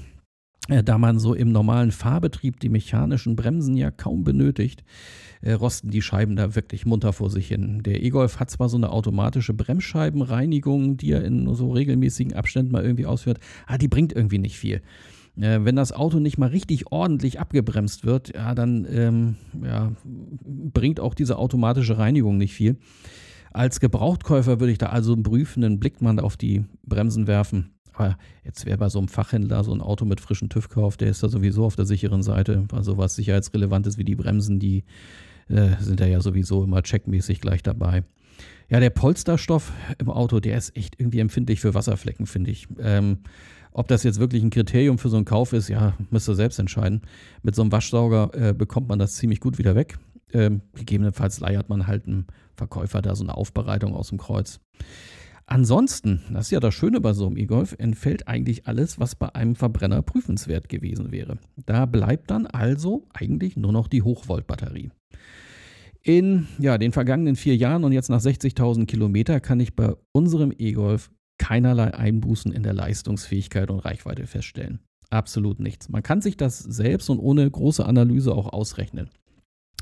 Äh, 0.67 0.83
da 0.83 0.97
man 0.97 1.19
so 1.19 1.33
im 1.33 1.51
normalen 1.51 1.91
Fahrbetrieb 1.91 2.59
die 2.59 2.69
mechanischen 2.69 3.35
Bremsen 3.35 3.75
ja 3.75 3.89
kaum 3.89 4.23
benötigt, 4.23 4.83
äh, 5.41 5.53
rosten 5.53 5.89
die 5.89 6.03
Scheiben 6.03 6.35
da 6.35 6.55
wirklich 6.55 6.85
munter 6.85 7.11
vor 7.11 7.31
sich 7.31 7.47
hin. 7.47 7.81
Der 7.83 8.03
E-Golf 8.03 8.39
hat 8.39 8.51
zwar 8.51 8.69
so 8.69 8.77
eine 8.77 8.91
automatische 8.91 9.53
Bremsscheibenreinigung, 9.53 10.97
die 10.97 11.11
er 11.11 11.23
in 11.23 11.53
so 11.55 11.71
regelmäßigen 11.71 12.33
Abständen 12.33 12.71
mal 12.71 12.83
irgendwie 12.83 13.07
ausführt, 13.07 13.39
aber 13.65 13.79
die 13.79 13.87
bringt 13.87 14.13
irgendwie 14.13 14.39
nicht 14.39 14.57
viel. 14.57 14.81
Äh, 15.39 15.63
wenn 15.63 15.75
das 15.75 15.91
Auto 15.91 16.19
nicht 16.19 16.37
mal 16.37 16.49
richtig 16.49 16.91
ordentlich 16.91 17.39
abgebremst 17.39 18.05
wird, 18.05 18.35
ja, 18.35 18.53
dann 18.55 18.85
ähm, 18.89 19.35
ja, 19.63 19.91
bringt 20.43 20.99
auch 20.99 21.13
diese 21.13 21.37
automatische 21.37 21.97
Reinigung 21.97 22.37
nicht 22.37 22.53
viel. 22.53 22.77
Als 23.51 23.79
Gebrauchtkäufer 23.79 24.59
würde 24.59 24.71
ich 24.71 24.77
da 24.77 24.87
also 24.87 25.13
einen 25.13 25.23
prüfenden 25.23 25.79
Blick 25.79 26.01
mal 26.01 26.19
auf 26.19 26.37
die 26.37 26.65
Bremsen 26.85 27.27
werfen. 27.27 27.71
Aber 27.93 28.17
jetzt 28.45 28.65
wäre 28.65 28.77
bei 28.77 28.89
so 28.89 28.99
einem 28.99 29.07
Fachhändler 29.07 29.63
so 29.63 29.73
ein 29.73 29.81
Auto 29.81 30.05
mit 30.05 30.21
frischem 30.21 30.49
TÜV 30.49 30.69
kauft, 30.69 31.01
der 31.01 31.09
ist 31.09 31.23
da 31.23 31.29
sowieso 31.29 31.65
auf 31.65 31.75
der 31.75 31.85
sicheren 31.85 32.23
Seite. 32.23 32.65
Also 32.71 32.97
was 32.97 33.15
sicherheitsrelevant 33.15 33.87
ist 33.87 33.97
wie 33.97 34.05
die 34.05 34.15
Bremsen, 34.15 34.59
die 34.59 34.83
äh, 35.49 35.71
sind 35.79 35.99
da 35.99 36.05
ja 36.05 36.21
sowieso 36.21 36.63
immer 36.63 36.81
checkmäßig 36.81 37.41
gleich 37.41 37.63
dabei. 37.63 38.03
Ja, 38.69 38.79
der 38.79 38.91
Polsterstoff 38.91 39.73
im 39.97 40.09
Auto, 40.09 40.39
der 40.39 40.57
ist 40.57 40.77
echt 40.77 40.99
irgendwie 40.99 41.19
empfindlich 41.19 41.59
für 41.59 41.73
Wasserflecken, 41.73 42.27
finde 42.27 42.51
ich. 42.51 42.67
Ähm, 42.79 43.19
ob 43.71 43.87
das 43.87 44.03
jetzt 44.03 44.19
wirklich 44.19 44.43
ein 44.43 44.49
Kriterium 44.49 44.97
für 44.97 45.09
so 45.09 45.17
einen 45.17 45.25
Kauf 45.25 45.53
ist, 45.53 45.69
ja, 45.69 45.95
müsst 46.09 46.27
ihr 46.29 46.35
selbst 46.35 46.59
entscheiden. 46.59 47.01
Mit 47.43 47.55
so 47.55 47.61
einem 47.61 47.71
Waschsauger 47.71 48.31
äh, 48.33 48.53
bekommt 48.53 48.89
man 48.89 48.99
das 48.99 49.15
ziemlich 49.15 49.39
gut 49.39 49.57
wieder 49.57 49.75
weg. 49.75 49.97
Ähm, 50.33 50.61
gegebenenfalls 50.75 51.39
leiert 51.39 51.69
man 51.69 51.87
halt 51.87 52.05
einem 52.05 52.25
Verkäufer 52.55 53.01
da 53.01 53.15
so 53.15 53.23
eine 53.23 53.35
Aufbereitung 53.35 53.95
aus 53.95 54.09
dem 54.09 54.17
Kreuz. 54.17 54.59
Ansonsten, 55.45 56.21
das 56.31 56.45
ist 56.45 56.51
ja 56.51 56.59
das 56.59 56.75
Schöne 56.75 57.01
bei 57.01 57.13
so 57.13 57.25
einem 57.25 57.35
E-Golf, 57.35 57.75
entfällt 57.79 58.27
eigentlich 58.27 58.67
alles, 58.67 58.99
was 58.99 59.15
bei 59.15 59.33
einem 59.33 59.55
Verbrenner 59.55 60.03
prüfenswert 60.03 60.69
gewesen 60.69 61.11
wäre. 61.11 61.39
Da 61.65 61.87
bleibt 61.87 62.29
dann 62.29 62.45
also 62.45 63.07
eigentlich 63.13 63.57
nur 63.57 63.71
noch 63.71 63.87
die 63.87 64.03
Hochvoltbatterie. 64.03 64.91
In 66.03 66.47
ja, 66.59 66.77
den 66.77 66.91
vergangenen 66.91 67.35
vier 67.35 67.55
Jahren 67.55 67.83
und 67.83 67.93
jetzt 67.93 68.09
nach 68.09 68.21
60.000 68.21 68.85
Kilometer 68.85 69.39
kann 69.39 69.59
ich 69.59 69.75
bei 69.75 69.95
unserem 70.11 70.53
E-Golf 70.55 71.09
keinerlei 71.39 71.93
Einbußen 71.95 72.51
in 72.51 72.61
der 72.61 72.73
Leistungsfähigkeit 72.73 73.71
und 73.71 73.79
Reichweite 73.79 74.27
feststellen. 74.27 74.79
Absolut 75.09 75.59
nichts. 75.59 75.89
Man 75.89 76.03
kann 76.03 76.21
sich 76.21 76.37
das 76.37 76.59
selbst 76.59 77.09
und 77.09 77.17
ohne 77.17 77.49
große 77.49 77.83
Analyse 77.83 78.35
auch 78.35 78.53
ausrechnen. 78.53 79.09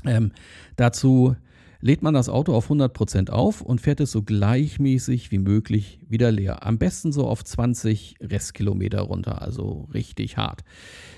Ähm, 0.06 0.32
dazu 0.76 1.36
lädt 1.80 2.02
man 2.02 2.14
das 2.14 2.28
Auto 2.28 2.54
auf 2.54 2.70
100% 2.70 3.30
auf 3.30 3.60
und 3.60 3.80
fährt 3.80 4.00
es 4.00 4.10
so 4.10 4.22
gleichmäßig 4.22 5.30
wie 5.30 5.38
möglich 5.38 6.00
wieder 6.08 6.32
leer. 6.32 6.66
Am 6.66 6.78
besten 6.78 7.12
so 7.12 7.26
auf 7.26 7.44
20 7.44 8.16
Restkilometer 8.20 9.02
runter, 9.02 9.42
also 9.42 9.88
richtig 9.92 10.36
hart. 10.36 10.64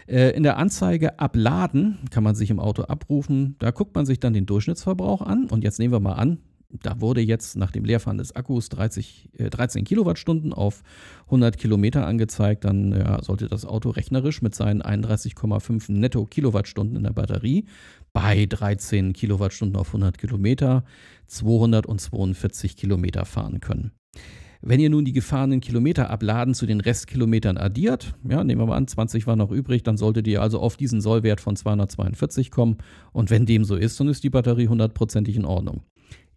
Äh, 0.06 0.30
in 0.30 0.42
der 0.42 0.58
Anzeige 0.58 1.18
abladen 1.18 1.98
kann 2.10 2.24
man 2.24 2.34
sich 2.34 2.50
im 2.50 2.60
Auto 2.60 2.82
abrufen. 2.82 3.56
Da 3.58 3.70
guckt 3.70 3.94
man 3.94 4.06
sich 4.06 4.20
dann 4.20 4.32
den 4.32 4.46
Durchschnittsverbrauch 4.46 5.22
an 5.22 5.46
und 5.46 5.64
jetzt 5.64 5.78
nehmen 5.78 5.94
wir 5.94 6.00
mal 6.00 6.14
an, 6.14 6.38
da 6.72 7.00
wurde 7.00 7.20
jetzt 7.20 7.56
nach 7.56 7.70
dem 7.70 7.84
Leerfahren 7.84 8.18
des 8.18 8.34
Akkus 8.34 8.68
30, 8.68 9.30
äh, 9.36 9.50
13 9.50 9.84
Kilowattstunden 9.84 10.52
auf 10.52 10.82
100 11.26 11.58
Kilometer 11.58 12.06
angezeigt. 12.06 12.64
Dann 12.64 12.92
ja, 12.92 13.22
sollte 13.22 13.48
das 13.48 13.66
Auto 13.66 13.90
rechnerisch 13.90 14.42
mit 14.42 14.54
seinen 14.54 14.82
31,5 14.82 15.90
netto 15.92 16.26
Kilowattstunden 16.26 16.96
in 16.96 17.02
der 17.02 17.12
Batterie 17.12 17.66
bei 18.12 18.46
13 18.46 19.12
Kilowattstunden 19.12 19.76
auf 19.76 19.88
100 19.88 20.18
Kilometer 20.18 20.84
242 21.26 22.76
Kilometer 22.76 23.24
fahren 23.24 23.60
können. 23.60 23.92
Wenn 24.62 24.78
ihr 24.78 24.90
nun 24.90 25.06
die 25.06 25.14
gefahrenen 25.14 25.60
Kilometer 25.60 26.10
abladen 26.10 26.52
zu 26.52 26.66
den 26.66 26.82
Restkilometern 26.82 27.56
addiert, 27.56 28.14
ja, 28.28 28.44
nehmen 28.44 28.60
wir 28.60 28.66
mal 28.66 28.76
an, 28.76 28.86
20 28.86 29.26
waren 29.26 29.38
noch 29.38 29.50
übrig, 29.50 29.82
dann 29.84 29.96
solltet 29.96 30.26
ihr 30.26 30.42
also 30.42 30.60
auf 30.60 30.76
diesen 30.76 31.00
Sollwert 31.00 31.40
von 31.40 31.56
242 31.56 32.50
kommen. 32.50 32.76
Und 33.12 33.30
wenn 33.30 33.46
dem 33.46 33.64
so 33.64 33.74
ist, 33.74 33.98
dann 33.98 34.08
ist 34.08 34.22
die 34.22 34.28
Batterie 34.28 34.68
hundertprozentig 34.68 35.36
in 35.36 35.46
Ordnung. 35.46 35.80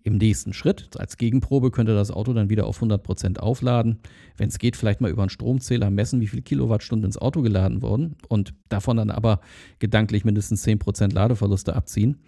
Im 0.05 0.17
nächsten 0.17 0.51
Schritt, 0.51 0.99
als 0.99 1.17
Gegenprobe, 1.17 1.71
könnt 1.71 1.89
ihr 1.89 1.95
das 1.95 2.11
Auto 2.11 2.33
dann 2.33 2.49
wieder 2.49 2.67
auf 2.67 2.81
100% 2.81 3.39
aufladen. 3.39 3.99
Wenn 4.35 4.49
es 4.49 4.59
geht, 4.59 4.75
vielleicht 4.75 4.99
mal 4.99 5.09
über 5.09 5.21
einen 5.21 5.29
Stromzähler 5.29 5.89
messen, 5.89 6.19
wie 6.19 6.27
viele 6.27 6.41
Kilowattstunden 6.41 7.05
ins 7.05 7.17
Auto 7.17 7.41
geladen 7.41 7.81
wurden 7.81 8.15
und 8.27 8.53
davon 8.67 8.97
dann 8.97 9.09
aber 9.09 9.39
gedanklich 9.79 10.25
mindestens 10.25 10.67
10% 10.67 11.13
Ladeverluste 11.13 11.73
abziehen. 11.73 12.19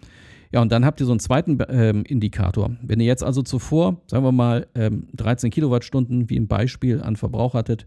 Ja, 0.52 0.62
und 0.62 0.72
dann 0.72 0.86
habt 0.86 1.00
ihr 1.00 1.06
so 1.06 1.12
einen 1.12 1.20
zweiten 1.20 1.58
ähm, 1.68 2.04
Indikator. 2.04 2.76
Wenn 2.80 3.00
ihr 3.00 3.06
jetzt 3.06 3.24
also 3.24 3.42
zuvor, 3.42 4.00
sagen 4.06 4.24
wir 4.24 4.32
mal, 4.32 4.68
ähm, 4.74 5.08
13 5.14 5.50
Kilowattstunden 5.50 6.30
wie 6.30 6.36
im 6.36 6.48
Beispiel 6.48 7.02
an 7.02 7.16
Verbrauch 7.16 7.52
hattet, 7.52 7.86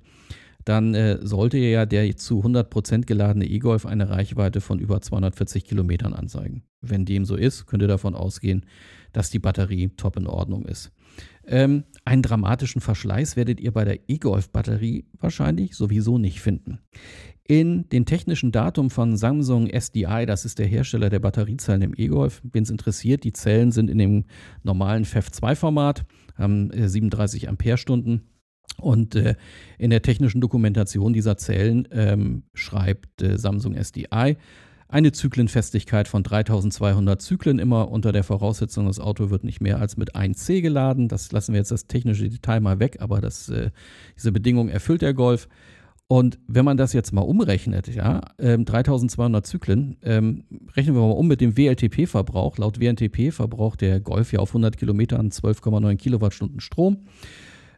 dann 0.66 0.94
äh, 0.94 1.18
sollte 1.26 1.58
ja 1.58 1.86
der 1.86 2.16
zu 2.18 2.44
100% 2.44 3.06
geladene 3.06 3.48
E-Golf 3.48 3.86
eine 3.86 4.10
Reichweite 4.10 4.62
von 4.62 4.78
über 4.78 5.02
240 5.02 5.66
Kilometern 5.66 6.14
anzeigen. 6.14 6.64
Wenn 6.82 7.06
dem 7.06 7.26
so 7.26 7.36
ist, 7.36 7.66
könnt 7.66 7.82
ihr 7.82 7.88
davon 7.88 8.14
ausgehen, 8.14 8.66
dass 9.14 9.30
die 9.30 9.40
Batterie 9.40 9.90
top 9.96 10.18
in 10.18 10.28
Ordnung 10.28 10.66
ist. 10.66 10.92
Ähm, 11.46 11.84
einen 12.06 12.22
dramatischen 12.22 12.82
Verschleiß 12.82 13.36
werdet 13.36 13.60
ihr 13.60 13.72
bei 13.72 13.84
der 13.84 14.00
E-Golf-Batterie 14.08 15.06
wahrscheinlich 15.20 15.76
sowieso 15.76 16.18
nicht 16.18 16.42
finden. 16.42 16.80
In 17.44 17.90
den 17.90 18.06
technischen 18.06 18.52
Datum 18.52 18.92
von 18.92 19.18
Samsung 19.18 19.68
SDI, 19.68 20.26
das 20.28 20.46
ist 20.46 20.60
der 20.60 20.68
Hersteller 20.68 21.10
der 21.10 21.18
Batteriezellen 21.18 21.82
im 21.82 21.94
E-Golf, 21.98 22.44
wen 22.44 22.62
es 22.62 22.70
interessiert, 22.70 23.24
die 23.24 23.34
Zellen 23.34 23.72
sind 23.72 23.90
in 23.90 23.98
dem 23.98 24.26
normalen 24.62 25.06
FEF2-Format, 25.06 26.06
haben 26.36 26.70
äh, 26.70 26.88
37 26.88 27.50
Ampere-Stunden 27.50 28.30
und 28.78 29.16
äh, 29.16 29.36
in 29.80 29.90
der 29.90 30.04
technischen 30.04 30.42
Dokumentation 30.42 31.14
dieser 31.14 31.38
Zellen 31.38 31.88
ähm, 31.92 32.44
schreibt 32.54 33.24
äh, 33.24 33.40
Samsung 33.40 33.76
SDI 33.76 34.38
eine 34.90 35.12
Zyklenfestigkeit 35.12 36.08
von 36.08 36.24
3200 36.24 37.22
Zyklen 37.22 37.60
immer 37.60 37.92
unter 37.92 38.12
der 38.12 38.24
Voraussetzung, 38.24 38.88
das 38.88 39.00
Auto 39.00 39.30
wird 39.30 39.44
nicht 39.44 39.62
mehr 39.62 39.80
als 39.80 39.98
mit 39.98 40.16
1C 40.16 40.62
geladen. 40.62 41.08
Das 41.08 41.32
lassen 41.32 41.54
wir 41.54 41.60
jetzt 41.60 41.72
das 41.72 41.86
technische 41.86 42.28
Detail 42.28 42.60
mal 42.60 42.80
weg, 42.80 42.98
aber 43.00 43.22
das, 43.22 43.50
äh, 43.50 43.70
diese 44.18 44.32
Bedingung 44.32 44.68
erfüllt 44.68 45.04
der 45.04 45.14
Golf. 45.14 45.48
Und 46.08 46.40
wenn 46.48 46.66
man 46.66 46.76
das 46.76 46.94
jetzt 46.94 47.14
mal 47.14 47.22
umrechnet, 47.22 47.88
ja, 47.88 48.22
ähm, 48.40 48.66
3200 48.66 49.46
Zyklen, 49.46 49.98
ähm, 50.02 50.44
rechnen 50.76 50.96
wir 50.96 51.02
mal 51.02 51.12
um 51.12 51.28
mit 51.28 51.40
dem 51.40 51.56
WLTP-Verbrauch. 51.56 52.58
Laut 52.58 52.80
WLTP 52.80 53.32
verbraucht 53.32 53.82
der 53.82 54.00
Golf 54.00 54.34
ja 54.34 54.40
auf 54.40 54.50
100 54.50 54.76
Kilometern 54.76 55.30
12,9 55.30 55.98
Kilowattstunden 55.98 56.62
Strom. 56.62 57.06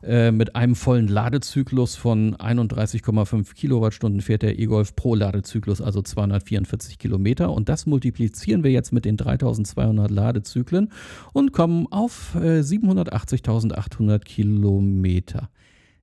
Äh, 0.03 0.31
mit 0.31 0.55
einem 0.55 0.75
vollen 0.75 1.07
Ladezyklus 1.07 1.95
von 1.95 2.35
31,5 2.35 3.53
Kilowattstunden 3.53 4.21
fährt 4.21 4.41
der 4.41 4.57
E-Golf 4.57 4.95
pro 4.95 5.13
Ladezyklus, 5.13 5.79
also 5.79 6.01
244 6.01 6.97
Kilometer. 6.97 7.51
Und 7.51 7.69
das 7.69 7.85
multiplizieren 7.85 8.63
wir 8.63 8.71
jetzt 8.71 8.91
mit 8.91 9.05
den 9.05 9.17
3200 9.17 10.09
Ladezyklen 10.09 10.91
und 11.33 11.51
kommen 11.51 11.85
auf 11.91 12.33
äh, 12.35 12.61
780.800 12.61 14.19
Kilometer. 14.19 15.51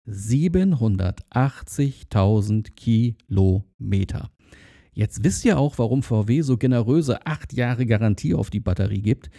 780.000 0.07 2.71
Kilometer. 2.75 4.31
Jetzt 4.93 5.23
wisst 5.23 5.45
ihr 5.45 5.59
auch, 5.59 5.79
warum 5.79 6.03
VW 6.03 6.41
so 6.43 6.57
generöse 6.57 7.25
8 7.25 7.53
Jahre 7.53 7.87
Garantie 7.87 8.35
auf 8.35 8.51
die 8.51 8.59
Batterie 8.61 9.03
gibt. 9.03 9.31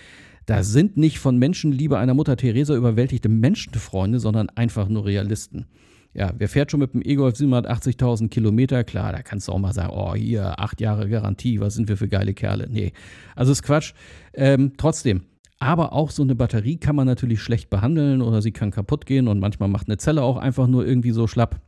Da 0.50 0.64
sind 0.64 0.98
nicht 0.98 1.20
von 1.20 1.38
Menschenliebe 1.38 2.00
einer 2.00 2.16
Mutter 2.16 2.36
Teresa 2.36 2.74
überwältigte 2.74 3.30
Menschenfreunde, 3.30 4.20
sondern 4.20 4.50
einfach 4.50 4.90
nur 4.90 5.06
Realisten. 5.06 5.68
Ja, 6.16 6.34
wer 6.36 6.50
fährt 6.50 6.72
schon 6.72 6.80
mit 6.80 6.96
dem 6.96 7.04
E-Golf 7.06 7.36
780.000 7.36 8.30
Kilometer? 8.30 8.84
Klar, 8.84 9.12
da 9.12 9.22
kannst 9.22 9.48
du 9.48 9.52
auch 9.52 9.60
mal 9.60 9.74
sagen, 9.74 9.94
oh, 9.94 10.16
hier, 10.16 10.60
acht 10.60 10.82
Jahre 10.82 11.08
Garantie, 11.08 11.60
was 11.60 11.76
sind 11.76 11.88
wir 11.88 11.98
für 11.98 12.08
geile 12.08 12.34
Kerle? 12.34 12.68
Nee, 12.68 12.94
also 13.36 13.52
ist 13.52 13.62
Quatsch. 13.62 13.94
Ähm, 14.34 14.74
trotzdem, 14.76 15.22
aber 15.60 15.94
auch 15.94 16.10
so 16.10 16.24
eine 16.24 16.34
Batterie 16.34 16.78
kann 16.78 16.96
man 16.96 17.06
natürlich 17.06 17.44
schlecht 17.44 17.70
behandeln 17.70 18.24
oder 18.24 18.42
sie 18.42 18.52
kann 18.52 18.72
kaputt 18.72 19.06
gehen 19.06 19.28
und 19.28 19.40
manchmal 19.40 19.70
macht 19.70 19.88
eine 19.88 19.98
Zelle 19.98 20.24
auch 20.24 20.38
einfach 20.38 20.66
nur 20.66 20.84
irgendwie 20.84 21.12
so 21.12 21.28
schlapp. 21.28 21.62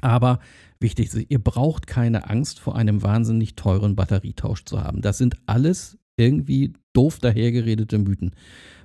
Aber 0.00 0.40
wichtig 0.80 1.14
ist, 1.14 1.30
ihr 1.30 1.38
braucht 1.38 1.86
keine 1.86 2.28
Angst 2.28 2.58
vor 2.58 2.74
einem 2.74 3.00
wahnsinnig 3.04 3.54
teuren 3.54 3.94
Batterietausch 3.94 4.64
zu 4.64 4.82
haben. 4.82 5.02
Das 5.02 5.18
sind 5.18 5.36
alles 5.46 5.98
irgendwie 6.16 6.72
doof 6.98 7.20
dahergeredete 7.20 7.96
Mythen. 7.98 8.32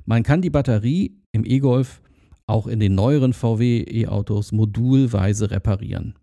Man 0.05 0.21
kann 0.21 0.43
die 0.43 0.51
Batterie 0.51 1.17
im 1.31 1.45
E-Golf 1.45 1.99
auch 2.45 2.67
in 2.67 2.79
den 2.79 2.93
neueren 2.93 3.33
VW 3.33 3.83
E-Autos 3.89 4.51
modulweise 4.51 5.49
reparieren. 5.49 6.13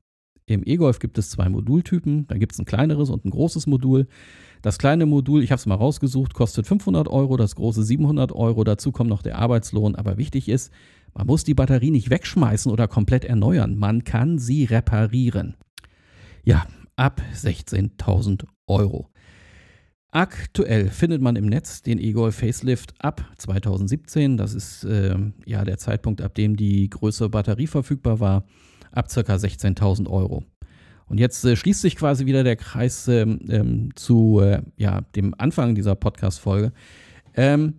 Im 0.46 0.62
E-Golf 0.64 1.00
gibt 1.00 1.18
es 1.18 1.30
zwei 1.30 1.48
Modultypen. 1.48 2.28
Da 2.28 2.36
gibt 2.38 2.52
es 2.52 2.60
ein 2.60 2.64
kleineres 2.64 3.10
und 3.10 3.24
ein 3.24 3.30
großes 3.30 3.66
Modul. 3.66 4.06
Das 4.62 4.78
kleine 4.78 5.04
Modul, 5.06 5.42
ich 5.42 5.50
habe 5.50 5.58
es 5.58 5.66
mal 5.66 5.74
rausgesucht, 5.74 6.32
kostet 6.34 6.66
500 6.66 7.08
Euro, 7.08 7.36
das 7.36 7.56
große 7.56 7.82
700 7.82 8.30
Euro. 8.32 8.62
Dazu 8.62 8.92
kommt 8.92 9.10
noch 9.10 9.22
der 9.22 9.38
Arbeitslohn. 9.38 9.96
Aber 9.96 10.16
wichtig 10.16 10.48
ist, 10.48 10.72
man 11.14 11.26
muss 11.26 11.42
die 11.42 11.54
Batterie 11.54 11.90
nicht 11.90 12.10
wegschmeißen 12.10 12.70
oder 12.70 12.86
komplett 12.86 13.24
erneuern. 13.24 13.76
Man 13.76 14.04
kann 14.04 14.38
sie 14.38 14.64
reparieren. 14.64 15.56
Ja, 16.44 16.66
ab 16.94 17.20
16.000 17.34 18.44
Euro. 18.68 19.08
Aktuell 20.12 20.88
findet 20.88 21.22
man 21.22 21.36
im 21.36 21.46
Netz 21.46 21.82
den 21.82 22.00
E-Golf 22.00 22.36
Facelift 22.36 22.94
ab 22.98 23.24
2017. 23.38 24.36
Das 24.36 24.54
ist 24.54 24.82
äh, 24.84 25.16
ja 25.46 25.64
der 25.64 25.78
Zeitpunkt, 25.78 26.20
ab 26.20 26.34
dem 26.34 26.56
die 26.56 26.90
größere 26.90 27.28
Batterie 27.28 27.68
verfügbar 27.68 28.18
war, 28.18 28.44
ab 28.90 29.08
ca. 29.08 29.20
16.000 29.20 30.08
Euro. 30.08 30.42
Und 31.06 31.18
jetzt 31.18 31.44
äh, 31.44 31.54
schließt 31.54 31.80
sich 31.80 31.94
quasi 31.94 32.26
wieder 32.26 32.42
der 32.42 32.56
Kreis 32.56 33.06
ähm, 33.06 33.40
ähm 33.48 33.90
zu 33.94 34.40
äh, 34.40 34.62
ja, 34.76 35.02
dem 35.14 35.34
Anfang 35.38 35.76
dieser 35.76 35.94
Podcast-Folge. 35.94 36.72
Ähm, 37.34 37.74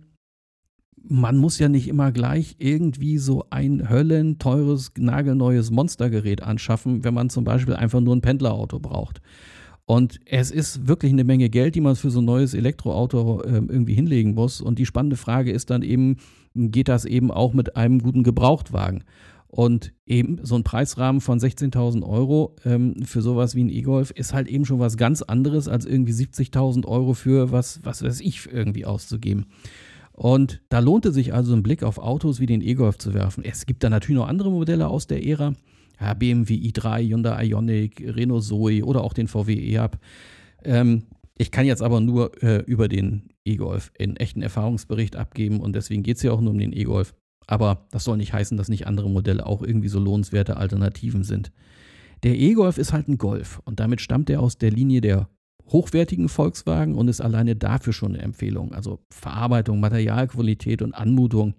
man 1.04 1.36
muss 1.36 1.58
ja 1.58 1.68
nicht 1.68 1.88
immer 1.88 2.12
gleich 2.12 2.56
irgendwie 2.58 3.18
so 3.18 3.44
ein 3.50 3.90
höllenteures, 3.90 4.92
nagelneues 4.96 5.70
Monstergerät 5.70 6.42
anschaffen, 6.42 7.04
wenn 7.04 7.12
man 7.12 7.28
zum 7.28 7.44
Beispiel 7.44 7.74
einfach 7.74 8.00
nur 8.00 8.14
ein 8.16 8.22
Pendlerauto 8.22 8.78
braucht. 8.78 9.20
Und 9.84 10.20
es 10.26 10.50
ist 10.50 10.86
wirklich 10.86 11.12
eine 11.12 11.24
Menge 11.24 11.50
Geld, 11.50 11.74
die 11.74 11.80
man 11.80 11.96
für 11.96 12.10
so 12.10 12.20
ein 12.20 12.24
neues 12.24 12.54
Elektroauto 12.54 13.42
äh, 13.42 13.54
irgendwie 13.54 13.94
hinlegen 13.94 14.34
muss. 14.34 14.60
Und 14.60 14.78
die 14.78 14.86
spannende 14.86 15.16
Frage 15.16 15.50
ist 15.50 15.70
dann 15.70 15.82
eben, 15.82 16.16
geht 16.54 16.88
das 16.88 17.04
eben 17.04 17.30
auch 17.30 17.52
mit 17.52 17.76
einem 17.76 18.00
guten 18.00 18.22
Gebrauchtwagen? 18.22 19.04
Und 19.48 19.92
eben 20.06 20.38
so 20.42 20.54
ein 20.54 20.64
Preisrahmen 20.64 21.20
von 21.20 21.38
16.000 21.38 22.08
Euro 22.08 22.56
ähm, 22.64 23.02
für 23.04 23.20
sowas 23.20 23.54
wie 23.54 23.64
ein 23.64 23.68
E-Golf 23.68 24.10
ist 24.10 24.32
halt 24.32 24.48
eben 24.48 24.64
schon 24.64 24.78
was 24.78 24.96
ganz 24.96 25.20
anderes, 25.20 25.68
als 25.68 25.84
irgendwie 25.84 26.12
70.000 26.12 26.86
Euro 26.86 27.12
für 27.12 27.52
was, 27.52 27.80
was 27.82 28.02
weiß 28.02 28.20
ich, 28.20 28.50
irgendwie 28.50 28.86
auszugeben. 28.86 29.46
Und 30.12 30.62
da 30.70 30.78
lohnte 30.78 31.12
sich 31.12 31.34
also 31.34 31.52
ein 31.52 31.62
Blick 31.62 31.82
auf 31.82 31.98
Autos 31.98 32.40
wie 32.40 32.46
den 32.46 32.62
E-Golf 32.62 32.96
zu 32.96 33.12
werfen. 33.12 33.44
Es 33.44 33.66
gibt 33.66 33.84
da 33.84 33.90
natürlich 33.90 34.16
noch 34.16 34.28
andere 34.28 34.50
Modelle 34.50 34.88
aus 34.88 35.06
der 35.06 35.26
Ära 35.26 35.52
ja, 36.02 36.14
BMW 36.14 36.54
i3, 36.54 37.08
Hyundai 37.08 37.46
Ioniq, 37.46 38.02
Renault 38.16 38.44
Zoe 38.44 38.84
oder 38.84 39.02
auch 39.02 39.12
den 39.12 39.28
VW 39.28 39.54
e-Up. 39.54 39.98
Ähm, 40.64 41.04
Ich 41.38 41.50
kann 41.50 41.66
jetzt 41.66 41.82
aber 41.82 42.00
nur 42.00 42.42
äh, 42.42 42.62
über 42.66 42.88
den 42.88 43.30
E-Golf 43.44 43.90
einen 43.98 44.16
echten 44.16 44.42
Erfahrungsbericht 44.42 45.16
abgeben 45.16 45.60
und 45.60 45.74
deswegen 45.74 46.02
geht 46.02 46.18
es 46.18 46.22
ja 46.22 46.30
auch 46.30 46.40
nur 46.40 46.52
um 46.52 46.58
den 46.58 46.72
E-Golf. 46.72 47.14
Aber 47.46 47.86
das 47.90 48.04
soll 48.04 48.18
nicht 48.18 48.32
heißen, 48.32 48.56
dass 48.56 48.68
nicht 48.68 48.86
andere 48.86 49.10
Modelle 49.10 49.46
auch 49.46 49.62
irgendwie 49.62 49.88
so 49.88 49.98
lohnenswerte 49.98 50.56
Alternativen 50.56 51.24
sind. 51.24 51.50
Der 52.22 52.36
E-Golf 52.36 52.78
ist 52.78 52.92
halt 52.92 53.08
ein 53.08 53.18
Golf 53.18 53.60
und 53.64 53.80
damit 53.80 54.00
stammt 54.00 54.30
er 54.30 54.40
aus 54.40 54.58
der 54.58 54.70
Linie 54.70 55.00
der 55.00 55.28
hochwertigen 55.66 56.28
Volkswagen 56.28 56.94
und 56.94 57.08
ist 57.08 57.20
alleine 57.20 57.56
dafür 57.56 57.92
schon 57.92 58.14
eine 58.14 58.22
Empfehlung. 58.22 58.72
Also 58.74 59.00
Verarbeitung, 59.10 59.80
Materialqualität 59.80 60.82
und 60.82 60.94
Anmutung. 60.94 61.54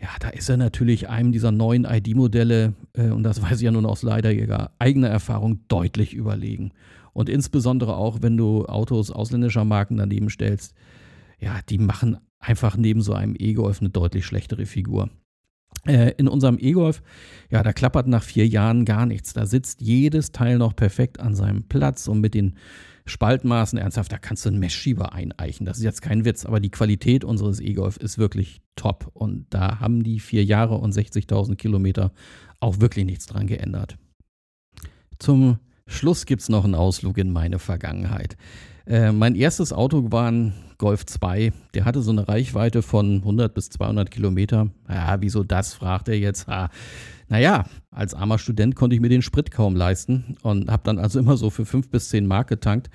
Ja, 0.00 0.08
da 0.20 0.28
ist 0.28 0.48
er 0.50 0.58
natürlich 0.58 1.08
einem 1.08 1.32
dieser 1.32 1.52
neuen 1.52 1.84
ID-Modelle, 1.84 2.74
äh, 2.92 3.08
und 3.10 3.22
das 3.22 3.40
weiß 3.42 3.58
ich 3.58 3.64
ja 3.64 3.70
nun 3.70 3.86
aus 3.86 4.02
leider 4.02 4.30
eigener 4.78 5.08
Erfahrung, 5.08 5.60
deutlich 5.68 6.12
überlegen. 6.12 6.72
Und 7.12 7.30
insbesondere 7.30 7.96
auch, 7.96 8.18
wenn 8.20 8.36
du 8.36 8.66
Autos 8.66 9.10
ausländischer 9.10 9.64
Marken 9.64 9.96
daneben 9.96 10.28
stellst, 10.28 10.74
ja, 11.38 11.60
die 11.68 11.78
machen 11.78 12.18
einfach 12.38 12.76
neben 12.76 13.00
so 13.00 13.14
einem 13.14 13.34
E-Golf 13.38 13.80
eine 13.80 13.88
deutlich 13.88 14.26
schlechtere 14.26 14.66
Figur. 14.66 15.08
Äh, 15.86 16.12
in 16.18 16.28
unserem 16.28 16.58
E-Golf, 16.60 17.02
ja, 17.50 17.62
da 17.62 17.72
klappert 17.72 18.06
nach 18.06 18.22
vier 18.22 18.46
Jahren 18.46 18.84
gar 18.84 19.06
nichts. 19.06 19.32
Da 19.32 19.46
sitzt 19.46 19.80
jedes 19.80 20.32
Teil 20.32 20.58
noch 20.58 20.76
perfekt 20.76 21.20
an 21.20 21.34
seinem 21.34 21.64
Platz 21.64 22.06
und 22.08 22.20
mit 22.20 22.34
den 22.34 22.56
Spaltmaßen 23.06 23.78
ernsthaft, 23.78 24.12
da 24.12 24.18
kannst 24.18 24.44
du 24.44 24.50
einen 24.50 24.58
Messschieber 24.58 25.12
eineichen. 25.12 25.64
Das 25.64 25.78
ist 25.78 25.84
jetzt 25.84 26.02
kein 26.02 26.24
Witz, 26.24 26.44
aber 26.44 26.60
die 26.60 26.70
Qualität 26.70 27.24
unseres 27.24 27.60
E-Golf 27.60 27.96
ist 27.96 28.18
wirklich 28.18 28.60
top. 28.74 29.10
Und 29.14 29.46
da 29.50 29.80
haben 29.80 30.02
die 30.02 30.20
vier 30.20 30.44
Jahre 30.44 30.74
und 30.76 30.92
60.000 30.92 31.54
Kilometer 31.54 32.12
auch 32.60 32.80
wirklich 32.80 33.04
nichts 33.04 33.26
dran 33.26 33.46
geändert. 33.46 33.96
Zum 35.18 35.58
Schluss 35.86 36.26
gibt 36.26 36.42
es 36.42 36.48
noch 36.48 36.64
einen 36.64 36.74
Ausflug 36.74 37.16
in 37.18 37.30
meine 37.30 37.60
Vergangenheit. 37.60 38.36
Äh, 38.86 39.12
mein 39.12 39.34
erstes 39.34 39.72
Auto 39.72 40.10
war 40.10 40.30
ein 40.30 40.52
Golf 40.78 41.06
2. 41.06 41.52
Der 41.74 41.84
hatte 41.84 42.02
so 42.02 42.10
eine 42.10 42.28
Reichweite 42.28 42.82
von 42.82 43.16
100 43.18 43.54
bis 43.54 43.70
200 43.70 44.10
Kilometer. 44.10 44.68
Ja, 44.88 45.20
wieso 45.20 45.42
das, 45.42 45.74
fragt 45.74 46.08
er 46.08 46.18
jetzt. 46.18 46.48
Ha. 46.48 46.70
Naja, 47.28 47.64
als 47.90 48.14
armer 48.14 48.38
Student 48.38 48.76
konnte 48.76 48.94
ich 48.94 49.02
mir 49.02 49.08
den 49.08 49.22
Sprit 49.22 49.50
kaum 49.50 49.74
leisten 49.74 50.36
und 50.42 50.70
habe 50.70 50.82
dann 50.84 50.98
also 50.98 51.18
immer 51.18 51.36
so 51.36 51.50
für 51.50 51.66
5 51.66 51.90
bis 51.90 52.10
10 52.10 52.26
Mark 52.26 52.48
getankt. 52.48 52.88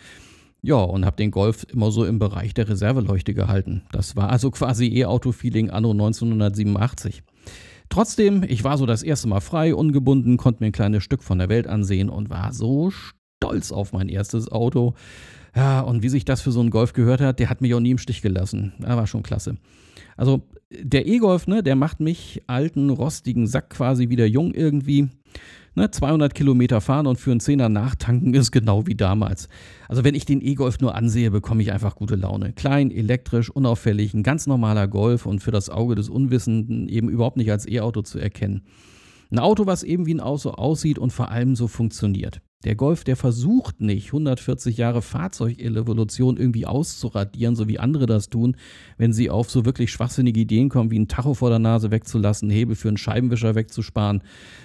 Ja, 0.64 0.76
und 0.76 1.06
habe 1.06 1.18
den 1.18 1.32
Golf 1.32 1.66
immer 1.72 1.92
so 1.92 2.06
im 2.06 2.20
Bereich 2.20 2.54
der 2.54 2.70
Reserveleuchte 2.70 3.34
gehalten. 3.34 3.82
Das 3.92 4.16
war 4.16 4.30
also 4.30 4.52
quasi 4.52 4.88
E-Auto-Feeling 4.96 5.72
anno 5.72 5.92
1987. 5.92 7.24
Trotzdem, 7.90 8.44
ich 8.44 8.64
war 8.64 8.78
so 8.78 8.86
das 8.86 9.04
erste 9.04 9.28
Mal 9.28 9.42
frei, 9.42 9.76
ungebunden, 9.76 10.38
konnte 10.38 10.64
mir 10.64 10.68
ein 10.68 10.72
kleines 10.72 11.04
Stück 11.04 11.24
von 11.24 11.40
der 11.40 11.50
Welt 11.50 11.68
ansehen 11.68 12.10
und 12.10 12.30
war 12.30 12.54
so 12.54 12.92
stolz 12.92 13.72
auf 13.72 13.92
mein 13.92 14.08
erstes 14.08 14.52
Auto. 14.52 14.94
Ja, 15.56 15.82
und 15.82 16.04
wie 16.04 16.10
sich 16.10 16.24
das 16.24 16.42
für 16.42 16.52
so 16.52 16.62
einen 16.62 16.70
Golf 16.70 16.94
gehört 16.94 17.22
hat, 17.22 17.40
der 17.40 17.50
hat 17.50 17.60
mich 17.60 17.74
auch 17.74 17.80
nie 17.80 17.92
im 17.92 17.98
Stich 17.98 18.22
gelassen. 18.22 18.74
Das 18.80 18.96
war 18.96 19.08
schon 19.08 19.24
klasse. 19.24 19.58
Also 20.22 20.44
der 20.70 21.08
E-Golf, 21.08 21.48
ne, 21.48 21.64
der 21.64 21.76
macht 21.76 22.00
mich 22.00 22.44
alten, 22.46 22.92
rostigen 22.92 23.48
Sack 23.48 23.72
quasi 23.72 24.10
wieder 24.10 24.28
jung 24.28 24.54
irgendwie. 24.54 25.10
Ne, 25.74 25.90
200 25.90 26.36
Kilometer 26.36 26.80
fahren 26.80 27.08
und 27.08 27.20
für 27.20 27.32
einen 27.32 27.40
Zehner 27.40 27.70
nachtanken 27.70 28.32
ist 28.36 28.52
genau 28.52 28.86
wie 28.86 28.94
damals. 28.94 29.50
Also 29.88 30.04
wenn 30.04 30.14
ich 30.14 30.26
den 30.26 30.46
E-Golf 30.46 30.80
nur 30.80 30.94
ansehe, 30.94 31.32
bekomme 31.32 31.64
ich 31.64 31.72
einfach 31.72 31.96
gute 31.96 32.16
Laune. 32.16 32.54
Klein, 32.54 32.92
elektrisch, 32.92 33.50
unauffällig, 33.50 34.14
ein 34.14 34.22
ganz 34.22 34.46
normaler 34.46 34.88
Golf 34.88 35.26
und 35.26 35.40
für 35.40 35.50
das 35.50 35.72
Auge 35.72 35.96
des 35.96 36.08
Unwissenden 36.08 36.88
eben 36.88 37.10
überhaupt 37.10 37.38
nicht 37.38 37.50
als 37.50 37.68
E-Auto 37.68 38.04
zu 38.04 38.20
erkennen. 38.20 38.62
Ein 39.32 39.40
Auto, 39.40 39.66
was 39.66 39.82
eben 39.82 40.06
wie 40.06 40.14
ein 40.14 40.20
Auto 40.20 40.52
aussieht 40.52 41.00
und 41.00 41.12
vor 41.12 41.32
allem 41.32 41.56
so 41.56 41.68
funktioniert. 41.68 42.42
Der 42.64 42.76
Golf, 42.76 43.04
der 43.04 43.16
versucht 43.16 43.82
nicht, 43.82 44.08
140 44.08 44.78
Jahre 44.78 45.02
Fahrzeugevolution 45.02 46.38
irgendwie 46.38 46.66
auszuradieren, 46.66 47.56
so 47.56 47.68
wie 47.68 47.80
andere 47.80 48.06
das 48.06 48.30
tun, 48.30 48.56
wenn 48.98 49.14
sie 49.14 49.30
auf 49.30 49.50
so 49.50 49.66
wirklich 49.66 49.92
schwachsinnige 49.92 50.40
Ideen 50.40 50.70
kommen, 50.70 50.92
wie 50.92 51.00
ein 51.00 51.08
Tacho 51.08 51.34
vor 51.34 51.50
der 51.50 51.60
Nase 51.60 51.90
wegzulassen, 51.90 52.50
Hebel 52.50 52.76
für 52.76 52.90
einen 52.90 52.98
Scheibenwischer 52.98 53.56
wegzusparen. 53.56 54.22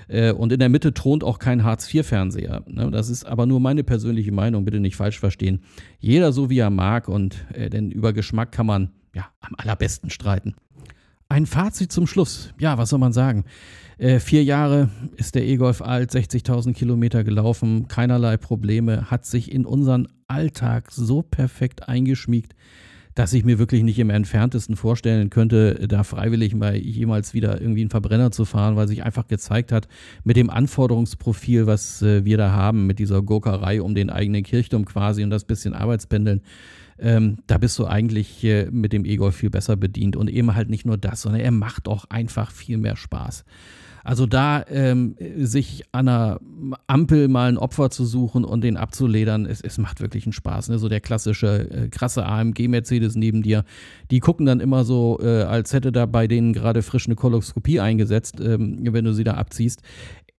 Äh, 0.08 0.32
und 0.32 0.52
in 0.52 0.60
der 0.60 0.68
Mitte 0.68 0.92
thront 0.92 1.24
auch 1.24 1.38
kein 1.38 1.64
Hartz-IV-Fernseher. 1.64 2.64
Ne? 2.66 2.90
Das 2.90 3.08
ist 3.08 3.24
aber 3.24 3.46
nur 3.46 3.60
meine 3.60 3.82
persönliche 3.82 4.32
Meinung, 4.32 4.64
bitte 4.64 4.80
nicht 4.80 4.96
falsch 4.96 5.18
verstehen. 5.18 5.60
Jeder 5.98 6.32
so, 6.32 6.50
wie 6.50 6.58
er 6.58 6.70
mag, 6.70 7.08
und 7.08 7.46
äh, 7.54 7.70
denn 7.70 7.90
über 7.90 8.12
Geschmack 8.12 8.52
kann 8.52 8.66
man 8.66 8.90
ja 9.14 9.26
am 9.40 9.54
allerbesten 9.56 10.10
streiten. 10.10 10.54
Ein 11.28 11.46
Fazit 11.46 11.90
zum 11.90 12.06
Schluss. 12.06 12.52
Ja, 12.60 12.78
was 12.78 12.90
soll 12.90 13.00
man 13.00 13.12
sagen? 13.12 13.44
Äh, 13.98 14.20
vier 14.20 14.44
Jahre 14.44 14.90
ist 15.16 15.34
der 15.34 15.46
E-Golf 15.46 15.80
alt, 15.80 16.10
60.000 16.10 16.74
Kilometer 16.74 17.24
gelaufen, 17.24 17.88
keinerlei 17.88 18.36
Probleme, 18.36 19.10
hat 19.10 19.24
sich 19.24 19.50
in 19.50 19.64
unseren 19.64 20.08
Alltag 20.28 20.92
so 20.92 21.22
perfekt 21.22 21.88
eingeschmiegt, 21.88 22.54
dass 23.14 23.32
ich 23.32 23.46
mir 23.46 23.58
wirklich 23.58 23.82
nicht 23.82 23.98
im 23.98 24.10
entferntesten 24.10 24.76
vorstellen 24.76 25.30
könnte, 25.30 25.86
da 25.88 26.04
freiwillig 26.04 26.54
mal 26.54 26.76
jemals 26.76 27.32
wieder 27.32 27.58
irgendwie 27.58 27.80
einen 27.80 27.90
Verbrenner 27.90 28.30
zu 28.32 28.44
fahren, 28.44 28.76
weil 28.76 28.86
sich 28.86 29.02
einfach 29.02 29.28
gezeigt 29.28 29.72
hat, 29.72 29.88
mit 30.24 30.36
dem 30.36 30.50
Anforderungsprofil, 30.50 31.66
was 31.66 32.02
äh, 32.02 32.26
wir 32.26 32.36
da 32.36 32.52
haben, 32.52 32.86
mit 32.86 32.98
dieser 32.98 33.22
Gurkerei 33.22 33.80
um 33.80 33.94
den 33.94 34.10
eigenen 34.10 34.42
Kirchturm 34.42 34.84
quasi 34.84 35.24
und 35.24 35.30
das 35.30 35.44
bisschen 35.44 35.72
Arbeitspendeln, 35.72 36.42
ähm, 36.98 37.38
da 37.46 37.56
bist 37.56 37.78
du 37.78 37.86
eigentlich 37.86 38.44
äh, 38.44 38.68
mit 38.70 38.92
dem 38.92 39.06
E-Golf 39.06 39.36
viel 39.36 39.50
besser 39.50 39.76
bedient. 39.76 40.16
Und 40.16 40.28
eben 40.28 40.54
halt 40.54 40.68
nicht 40.68 40.84
nur 40.84 40.98
das, 40.98 41.22
sondern 41.22 41.40
er 41.40 41.50
macht 41.50 41.88
auch 41.88 42.04
einfach 42.10 42.50
viel 42.50 42.76
mehr 42.76 42.96
Spaß. 42.96 43.44
Also 44.06 44.24
da 44.26 44.64
ähm, 44.68 45.16
sich 45.36 45.82
an 45.90 46.06
einer 46.06 46.40
Ampel 46.86 47.26
mal 47.26 47.48
ein 47.48 47.58
Opfer 47.58 47.90
zu 47.90 48.04
suchen 48.04 48.44
und 48.44 48.60
den 48.60 48.76
abzuledern, 48.76 49.46
es, 49.46 49.60
es 49.60 49.78
macht 49.78 50.00
wirklich 50.00 50.26
einen 50.26 50.32
Spaß. 50.32 50.68
Ne? 50.68 50.78
So 50.78 50.88
der 50.88 51.00
klassische 51.00 51.68
äh, 51.68 51.88
krasse 51.88 52.24
AMG-Mercedes 52.24 53.16
neben 53.16 53.42
dir, 53.42 53.64
die 54.12 54.20
gucken 54.20 54.46
dann 54.46 54.60
immer 54.60 54.84
so, 54.84 55.18
äh, 55.20 55.42
als 55.42 55.72
hätte 55.72 55.90
da 55.90 56.06
bei 56.06 56.28
denen 56.28 56.52
gerade 56.52 56.82
frisch 56.82 57.06
eine 57.06 57.16
Koloskopie 57.16 57.80
eingesetzt, 57.80 58.38
ähm, 58.38 58.78
wenn 58.80 59.04
du 59.04 59.12
sie 59.12 59.24
da 59.24 59.34
abziehst. 59.34 59.82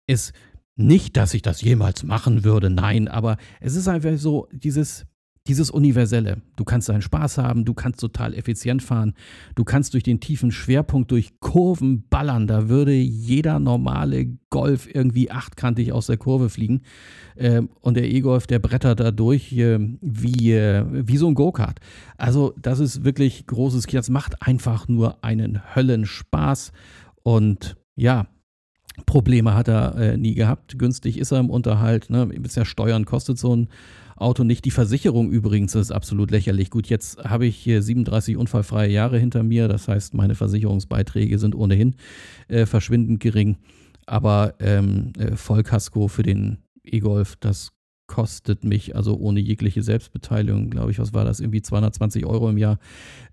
Ist 0.07 0.31
nicht, 0.77 1.17
dass 1.17 1.33
ich 1.33 1.41
das 1.41 1.61
jemals 1.61 2.03
machen 2.05 2.45
würde, 2.45 2.69
nein, 2.69 3.09
aber 3.09 3.35
es 3.59 3.75
ist 3.75 3.89
einfach 3.89 4.17
so 4.17 4.47
dieses 4.53 5.05
dieses 5.47 5.71
Universelle. 5.71 6.41
Du 6.55 6.63
kannst 6.63 6.89
deinen 6.89 7.01
Spaß 7.01 7.37
haben, 7.37 7.65
du 7.65 7.73
kannst 7.73 7.99
total 7.99 8.33
effizient 8.33 8.83
fahren, 8.83 9.13
du 9.55 9.63
kannst 9.63 9.93
durch 9.93 10.03
den 10.03 10.19
tiefen 10.19 10.51
Schwerpunkt, 10.51 11.11
durch 11.11 11.39
Kurven 11.39 12.07
ballern. 12.09 12.47
Da 12.47 12.69
würde 12.69 12.93
jeder 12.93 13.59
normale 13.59 14.37
Golf 14.49 14.87
irgendwie 14.93 15.31
achtkantig 15.31 15.91
aus 15.91 16.07
der 16.07 16.17
Kurve 16.17 16.49
fliegen. 16.49 16.81
Ähm, 17.37 17.69
und 17.81 17.95
der 17.95 18.09
E-Golf, 18.09 18.47
der 18.47 18.59
brettert 18.59 18.99
da 18.99 19.11
durch 19.11 19.53
äh, 19.53 19.79
wie, 20.01 20.53
äh, 20.53 20.85
wie 20.89 21.17
so 21.17 21.27
ein 21.27 21.35
Go-Kart. 21.35 21.79
Also, 22.17 22.53
das 22.61 22.79
ist 22.79 23.03
wirklich 23.03 23.47
großes 23.47 23.87
Kino. 23.87 23.99
Das 23.99 24.09
macht 24.09 24.41
einfach 24.41 24.87
nur 24.87 25.23
einen 25.23 25.75
Höllenspaß. 25.75 26.71
Und 27.23 27.77
ja, 27.95 28.27
Probleme 29.05 29.53
hat 29.53 29.67
er 29.67 29.95
äh, 29.95 30.17
nie 30.17 30.33
gehabt. 30.33 30.79
Günstig 30.79 31.17
ist 31.17 31.31
er 31.31 31.39
im 31.39 31.49
Unterhalt. 31.49 32.09
Ne? 32.09 32.25
Bisher 32.25 32.65
Steuern 32.65 33.05
kostet 33.05 33.37
so 33.37 33.55
ein 33.55 33.67
Auto 34.17 34.43
nicht. 34.43 34.65
Die 34.65 34.71
Versicherung 34.71 35.31
übrigens 35.31 35.75
ist 35.75 35.91
absolut 35.91 36.31
lächerlich. 36.31 36.69
Gut, 36.69 36.87
jetzt 36.87 37.23
habe 37.23 37.45
ich 37.45 37.55
hier 37.55 37.81
37 37.81 38.37
unfallfreie 38.37 38.91
Jahre 38.91 39.19
hinter 39.19 39.43
mir. 39.43 39.67
Das 39.67 39.87
heißt, 39.87 40.13
meine 40.13 40.35
Versicherungsbeiträge 40.35 41.39
sind 41.39 41.55
ohnehin 41.55 41.95
äh, 42.47 42.65
verschwindend 42.65 43.19
gering. 43.19 43.57
Aber 44.05 44.55
ähm, 44.59 45.13
äh, 45.17 45.35
Vollkasko 45.35 46.07
für 46.07 46.23
den 46.23 46.59
E-Golf, 46.83 47.35
das 47.39 47.71
kostet 48.07 48.63
mich, 48.63 48.95
also 48.95 49.17
ohne 49.17 49.39
jegliche 49.39 49.83
Selbstbeteiligung, 49.83 50.69
glaube 50.69 50.91
ich, 50.91 50.99
was 50.99 51.13
war 51.13 51.25
das, 51.25 51.39
irgendwie 51.39 51.61
220 51.61 52.25
Euro 52.25 52.49
im 52.49 52.57
Jahr. 52.57 52.79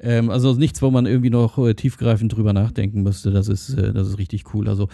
Ähm, 0.00 0.30
also 0.30 0.54
nichts, 0.54 0.82
wo 0.82 0.90
man 0.90 1.06
irgendwie 1.06 1.30
noch 1.30 1.58
äh, 1.58 1.74
tiefgreifend 1.74 2.36
drüber 2.36 2.52
nachdenken 2.52 3.02
müsste. 3.02 3.30
Das 3.30 3.48
ist, 3.48 3.70
äh, 3.74 3.92
das 3.92 4.08
ist 4.08 4.18
richtig 4.18 4.52
cool. 4.52 4.68
Also 4.68 4.88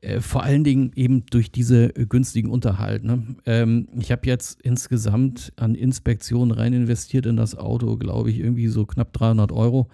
äh, 0.00 0.20
vor 0.20 0.44
allen 0.44 0.64
Dingen 0.64 0.92
eben 0.94 1.26
durch 1.26 1.50
diese 1.50 1.96
äh, 1.96 2.06
günstigen 2.06 2.48
Unterhalt. 2.48 3.04
Ne? 3.04 3.22
Ähm, 3.44 3.88
ich 3.98 4.12
habe 4.12 4.26
jetzt 4.26 4.62
insgesamt 4.62 5.52
an 5.56 5.74
Inspektionen 5.74 6.52
rein 6.52 6.72
investiert 6.72 7.26
in 7.26 7.36
das 7.36 7.56
Auto, 7.56 7.96
glaube 7.96 8.30
ich, 8.30 8.38
irgendwie 8.38 8.68
so 8.68 8.86
knapp 8.86 9.12
300 9.12 9.50
Euro. 9.50 9.88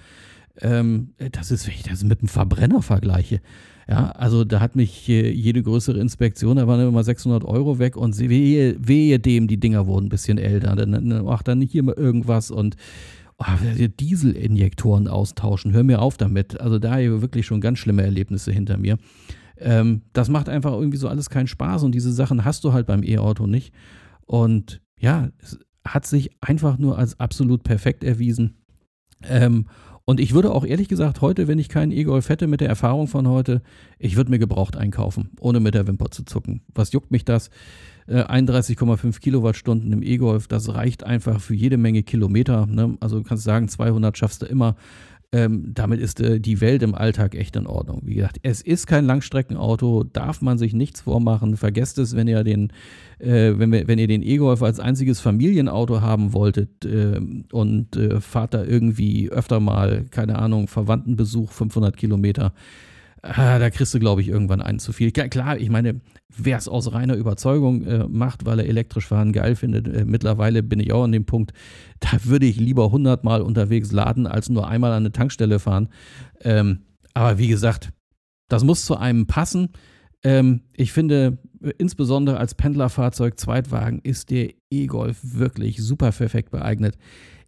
Ähm, 0.63 1.15
das 1.33 1.51
ist, 1.51 1.67
wenn 1.67 1.75
ich 1.75 1.83
das 1.83 2.05
mit 2.05 2.21
einem 2.21 2.29
Verbrenner 2.29 2.83
vergleiche, 2.83 3.41
ja, 3.91 4.11
also 4.13 4.45
da 4.45 4.61
hat 4.61 4.77
mich 4.77 5.09
jede 5.09 5.65
größere 5.65 5.99
Inspektion, 5.99 6.59
da 6.59 6.69
waren 6.69 6.87
immer 6.87 7.03
600 7.03 7.45
Euro 7.45 7.81
weg 7.81 7.97
und 7.97 8.17
wehe, 8.17 8.77
wehe 8.79 9.19
dem, 9.19 9.49
die 9.49 9.59
Dinger 9.59 9.89
wurden 9.89 10.07
ein 10.07 10.11
bisschen 10.11 10.39
älter. 10.39 10.77
Dann, 10.77 11.25
macht 11.25 11.49
dann 11.49 11.61
hier 11.61 11.83
mal 11.83 11.97
irgendwas 11.97 12.53
und 12.53 12.77
oh, 13.39 13.45
Dieselinjektoren 13.99 15.09
austauschen. 15.09 15.73
Hör 15.73 15.83
mir 15.83 16.03
auf 16.03 16.17
damit. 16.17 16.61
Also 16.61 16.79
da 16.79 16.93
habe 16.93 17.03
ich 17.03 17.21
wirklich 17.21 17.47
schon 17.47 17.61
ganz 17.61 17.81
schlimme 17.81 18.03
Erlebnisse 18.03 18.53
hinter 18.53 18.77
mir. 18.77 18.97
Ähm, 19.57 20.03
das 20.13 20.29
macht 20.29 20.49
einfach 20.49 20.73
irgendwie 20.73 20.99
so 20.99 21.09
alles 21.09 21.29
keinen 21.29 21.49
Spaß 21.49 21.83
und 21.83 21.93
diese 21.93 22.13
Sachen 22.13 22.45
hast 22.45 22.63
du 22.63 22.73
halt 22.73 22.87
beim 22.87 23.03
E-Auto 23.03 23.49
nicht. 23.49 23.75
Und 24.25 24.81
ja, 25.01 25.31
es 25.39 25.59
hat 25.85 26.07
sich 26.07 26.31
einfach 26.41 26.79
nur 26.79 26.97
als 26.97 27.19
absolut 27.19 27.65
perfekt 27.65 28.05
erwiesen. 28.05 28.55
Ähm, 29.23 29.67
Und 30.11 30.19
ich 30.19 30.35
würde 30.35 30.51
auch 30.51 30.65
ehrlich 30.65 30.89
gesagt 30.89 31.21
heute, 31.21 31.47
wenn 31.47 31.61
ich 31.61 31.69
keinen 31.69 31.93
E-Golf 31.93 32.31
hätte 32.31 32.49
mit 32.49 32.61
der 32.61 32.69
Erfahrung 32.69 33.07
von 33.07 33.29
heute, 33.29 33.63
ich 33.97 34.17
würde 34.17 34.33
mir 34.33 34.41
gebraucht 34.41 34.77
einkaufen, 34.77 35.31
ohne 35.39 35.61
mit 35.61 35.75
der 35.75 35.87
Wimper 35.87 36.11
zu 36.11 36.25
zucken. 36.25 36.63
Was 36.75 36.91
juckt 36.91 37.13
mich 37.13 37.25
das? 37.25 37.49
31,5 38.09 39.07
äh, 39.07 39.21
Kilowattstunden 39.21 39.93
im 39.93 40.03
E-Golf, 40.03 40.49
das 40.49 40.75
reicht 40.75 41.05
einfach 41.05 41.41
für 41.41 41.55
jede 41.55 41.77
Menge 41.77 42.03
Kilometer. 42.03 42.67
Ne? 42.67 42.97
Also 42.99 43.19
du 43.19 43.23
kannst 43.23 43.45
sagen, 43.45 43.69
200 43.69 44.19
schaffst 44.19 44.43
du 44.43 44.47
immer. 44.47 44.75
Ähm, 45.33 45.71
damit 45.75 46.01
ist 46.01 46.21
äh, 46.21 46.41
die 46.41 46.61
Welt 46.61 46.83
im 46.83 46.97
Alltag 46.97 47.37
echt 47.37 47.55
in 47.55 47.69
Ordnung. 47.69 48.03
Wie 48.05 48.15
gesagt, 48.15 48.39
es 48.43 48.61
ist 48.63 48.89
kein 48.89 49.05
Langstreckenauto, 49.05 50.03
darf 50.03 50.43
man 50.43 50.59
sich 50.59 50.75
nichts 50.75 51.03
vormachen. 51.03 51.57
Vergesst 51.57 51.99
es, 51.99 52.17
wenn 52.17 52.27
ihr 52.27 52.43
den, 52.43 52.73
äh, 53.21 53.53
wenn, 53.57 53.71
wenn 53.71 53.99
ihr 54.01 54.09
den 54.09 54.23
E-Golf 54.23 54.61
als 54.61 54.81
einziges 54.81 55.21
Familienauto 55.21 56.01
haben 56.01 56.33
wolltet 56.33 56.85
äh, 56.85 57.21
und 57.53 57.97
fahrt 58.19 58.55
da 58.55 58.65
irgendwie 58.65 59.31
öfter 59.31 59.61
mal, 59.61 60.05
keine 60.11 60.37
Ahnung, 60.37 60.67
Verwandtenbesuch 60.67 61.53
500 61.53 61.97
Kilometer 61.97 62.53
Ah, 63.23 63.59
da 63.59 63.69
kriegst 63.69 63.93
du, 63.93 63.99
glaube 63.99 64.23
ich, 64.23 64.29
irgendwann 64.29 64.63
einen 64.63 64.79
zu 64.79 64.93
viel. 64.93 65.11
Klar, 65.11 65.59
ich 65.59 65.69
meine, 65.69 66.01
wer 66.35 66.57
es 66.57 66.69
aus 66.69 66.93
reiner 66.93 67.17
Überzeugung 67.17 67.83
äh, 67.83 68.07
macht, 68.09 68.47
weil 68.47 68.61
er 68.61 68.67
elektrisch 68.67 69.07
fahren 69.07 69.33
geil 69.33 69.57
findet, 69.57 69.89
äh, 69.89 70.05
mittlerweile 70.07 70.63
bin 70.63 70.81
ich 70.81 70.93
auch 70.93 71.05
an 71.05 71.13
dem 71.13 71.27
Punkt, 71.27 71.53
da 72.01 72.11
würde 72.25 72.47
ich 72.47 72.57
lieber 72.57 72.87
100 72.87 73.23
Mal 73.23 73.43
unterwegs 73.43 73.93
laden, 73.93 74.27
als 74.27 74.49
nur 74.49 74.69
einmal 74.69 74.93
an 74.93 75.03
eine 75.03 75.13
Tankstelle 75.13 75.59
fahren. 75.59 75.89
Ähm, 76.41 76.81
aber 77.13 77.39
wie 77.39 77.49
gesagt, 77.49 77.91
das 78.49 78.65
muss 78.65 78.87
zu 78.87 78.97
einem 78.97 79.27
passen. 79.27 79.69
Ähm, 80.23 80.63
ich 80.75 80.93
finde, 80.93 81.39
äh, 81.63 81.73
insbesondere 81.79 82.39
als 82.39 82.55
Pendlerfahrzeug, 82.55 83.39
Zweitwagen, 83.39 84.01
ist 84.03 84.31
der 84.31 84.51
E-Golf 84.71 85.19
wirklich 85.23 85.83
super 85.83 86.11
perfekt 86.13 86.53
geeignet. 86.53 86.97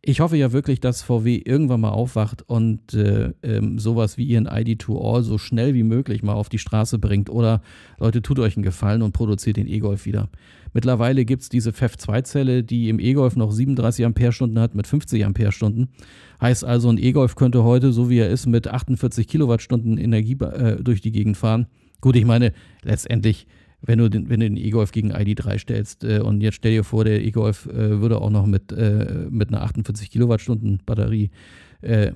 Ich 0.04 0.18
hoffe 0.18 0.36
ja 0.36 0.50
wirklich, 0.50 0.80
dass 0.80 1.04
VW 1.04 1.40
irgendwann 1.44 1.80
mal 1.80 1.90
aufwacht 1.90 2.42
und 2.48 2.92
äh, 2.92 3.30
ähm, 3.44 3.78
sowas 3.78 4.18
wie 4.18 4.24
ihren 4.24 4.48
ID2All 4.48 5.22
so 5.22 5.38
schnell 5.38 5.74
wie 5.74 5.84
möglich 5.84 6.24
mal 6.24 6.32
auf 6.32 6.48
die 6.48 6.58
Straße 6.58 6.98
bringt. 6.98 7.30
Oder 7.30 7.62
Leute, 8.00 8.20
tut 8.20 8.40
euch 8.40 8.56
einen 8.56 8.64
Gefallen 8.64 9.02
und 9.02 9.12
produziert 9.12 9.58
den 9.58 9.68
E-Golf 9.68 10.04
wieder. 10.04 10.28
Mittlerweile 10.72 11.24
gibt 11.24 11.42
es 11.42 11.50
diese 11.50 11.70
FEF2-Zelle, 11.70 12.64
die 12.64 12.88
im 12.88 12.98
E-Golf 12.98 13.36
noch 13.36 13.52
37 13.52 14.04
Ampere-Stunden 14.04 14.58
hat 14.58 14.74
mit 14.74 14.88
50 14.88 15.24
Ampere-Stunden. 15.24 15.90
Heißt 16.40 16.64
also, 16.64 16.88
ein 16.88 16.98
E-Golf 16.98 17.36
könnte 17.36 17.62
heute, 17.62 17.92
so 17.92 18.10
wie 18.10 18.18
er 18.18 18.28
ist, 18.28 18.46
mit 18.46 18.66
48 18.66 19.28
Kilowattstunden 19.28 19.98
Energie 19.98 20.36
äh, 20.40 20.82
durch 20.82 21.00
die 21.00 21.12
Gegend 21.12 21.36
fahren. 21.36 21.68
Gut, 22.00 22.16
ich 22.16 22.24
meine, 22.24 22.52
letztendlich 22.82 23.46
wenn 23.82 23.98
du 23.98 24.08
den, 24.08 24.28
den 24.28 24.56
E-Golf 24.56 24.92
gegen 24.92 25.12
ID3 25.12 25.58
stellst. 25.58 26.04
Äh, 26.04 26.20
und 26.20 26.40
jetzt 26.40 26.54
stell 26.54 26.72
dir 26.72 26.84
vor, 26.84 27.04
der 27.04 27.22
E-Golf 27.22 27.66
äh, 27.66 28.00
würde 28.00 28.20
auch 28.20 28.30
noch 28.30 28.46
mit, 28.46 28.72
äh, 28.72 29.26
mit 29.28 29.48
einer 29.48 29.62
48 29.62 30.10
Kilowattstunden 30.10 30.80
Batterie 30.86 31.30
äh, 31.82 32.12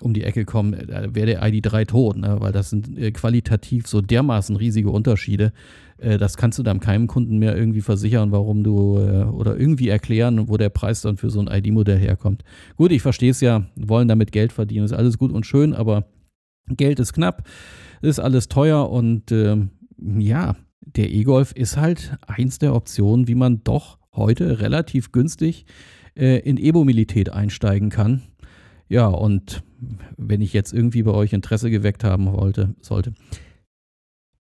um 0.00 0.12
die 0.12 0.24
Ecke 0.24 0.44
kommen, 0.44 0.76
da 0.88 1.14
wäre 1.14 1.26
der 1.26 1.42
ID3 1.44 1.86
tot, 1.86 2.16
ne? 2.16 2.36
weil 2.40 2.50
das 2.50 2.68
sind 2.68 2.98
äh, 2.98 3.12
qualitativ 3.12 3.86
so 3.86 4.00
dermaßen 4.00 4.56
riesige 4.56 4.90
Unterschiede. 4.90 5.52
Äh, 5.98 6.18
das 6.18 6.36
kannst 6.36 6.58
du 6.58 6.64
dann 6.64 6.80
keinem 6.80 7.06
Kunden 7.06 7.38
mehr 7.38 7.56
irgendwie 7.56 7.80
versichern, 7.80 8.32
warum 8.32 8.64
du 8.64 8.74
oder 8.98 9.56
irgendwie 9.56 9.88
erklären, 9.88 10.48
wo 10.48 10.56
der 10.56 10.68
Preis 10.68 11.02
dann 11.02 11.16
für 11.16 11.30
so 11.30 11.40
ein 11.40 11.46
ID-Modell 11.46 11.98
herkommt. 11.98 12.42
Gut, 12.76 12.90
ich 12.90 13.02
verstehe 13.02 13.30
es 13.30 13.40
ja, 13.40 13.66
wollen 13.76 14.08
damit 14.08 14.32
Geld 14.32 14.52
verdienen, 14.52 14.84
ist 14.84 14.92
alles 14.92 15.16
gut 15.16 15.32
und 15.32 15.46
schön, 15.46 15.74
aber 15.74 16.06
Geld 16.66 16.98
ist 16.98 17.12
knapp, 17.12 17.46
ist 18.02 18.18
alles 18.18 18.48
teuer 18.48 18.90
und 18.90 19.30
ähm, 19.30 19.70
ja, 19.96 20.56
der 20.96 21.10
E-Golf 21.10 21.52
ist 21.52 21.76
halt 21.76 22.16
eins 22.26 22.58
der 22.58 22.74
Optionen, 22.74 23.28
wie 23.28 23.34
man 23.34 23.64
doch 23.64 23.98
heute 24.12 24.60
relativ 24.60 25.12
günstig 25.12 25.66
äh, 26.16 26.38
in 26.40 26.56
E-Mobilität 26.56 27.30
einsteigen 27.30 27.90
kann. 27.90 28.22
Ja, 28.88 29.06
und 29.06 29.62
wenn 30.16 30.40
ich 30.40 30.52
jetzt 30.52 30.72
irgendwie 30.72 31.02
bei 31.02 31.12
euch 31.12 31.32
Interesse 31.32 31.70
geweckt 31.70 32.04
haben 32.04 32.32
wollte, 32.32 32.74
sollte, 32.80 33.14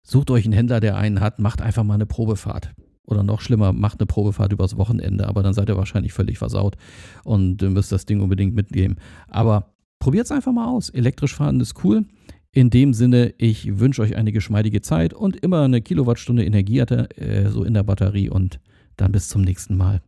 sucht 0.02 0.30
euch 0.30 0.44
einen 0.44 0.54
Händler, 0.54 0.80
der 0.80 0.96
einen 0.96 1.20
hat, 1.20 1.38
macht 1.38 1.62
einfach 1.62 1.84
mal 1.84 1.94
eine 1.94 2.06
Probefahrt. 2.06 2.72
Oder 3.04 3.22
noch 3.22 3.40
schlimmer, 3.40 3.72
macht 3.72 4.00
eine 4.00 4.06
Probefahrt 4.06 4.52
übers 4.52 4.76
Wochenende, 4.76 5.26
aber 5.26 5.42
dann 5.42 5.52
seid 5.52 5.68
ihr 5.68 5.76
wahrscheinlich 5.76 6.12
völlig 6.12 6.38
versaut 6.38 6.76
und 7.24 7.60
müsst 7.62 7.92
das 7.92 8.06
Ding 8.06 8.20
unbedingt 8.20 8.54
mitnehmen. 8.54 8.96
Aber 9.28 9.74
probiert 9.98 10.26
es 10.26 10.32
einfach 10.32 10.52
mal 10.52 10.68
aus. 10.68 10.90
Elektrisch 10.90 11.34
fahren 11.34 11.60
ist 11.60 11.84
cool. 11.84 12.04
In 12.52 12.70
dem 12.70 12.94
Sinne, 12.94 13.32
ich 13.38 13.78
wünsche 13.78 14.02
euch 14.02 14.16
eine 14.16 14.32
geschmeidige 14.32 14.80
Zeit 14.80 15.14
und 15.14 15.36
immer 15.36 15.62
eine 15.62 15.80
Kilowattstunde 15.80 16.44
Energie 16.44 16.80
hatte, 16.80 17.08
äh, 17.16 17.48
so 17.48 17.62
in 17.62 17.74
der 17.74 17.84
Batterie 17.84 18.28
und 18.28 18.58
dann 18.96 19.12
bis 19.12 19.28
zum 19.28 19.42
nächsten 19.42 19.76
Mal. 19.76 20.00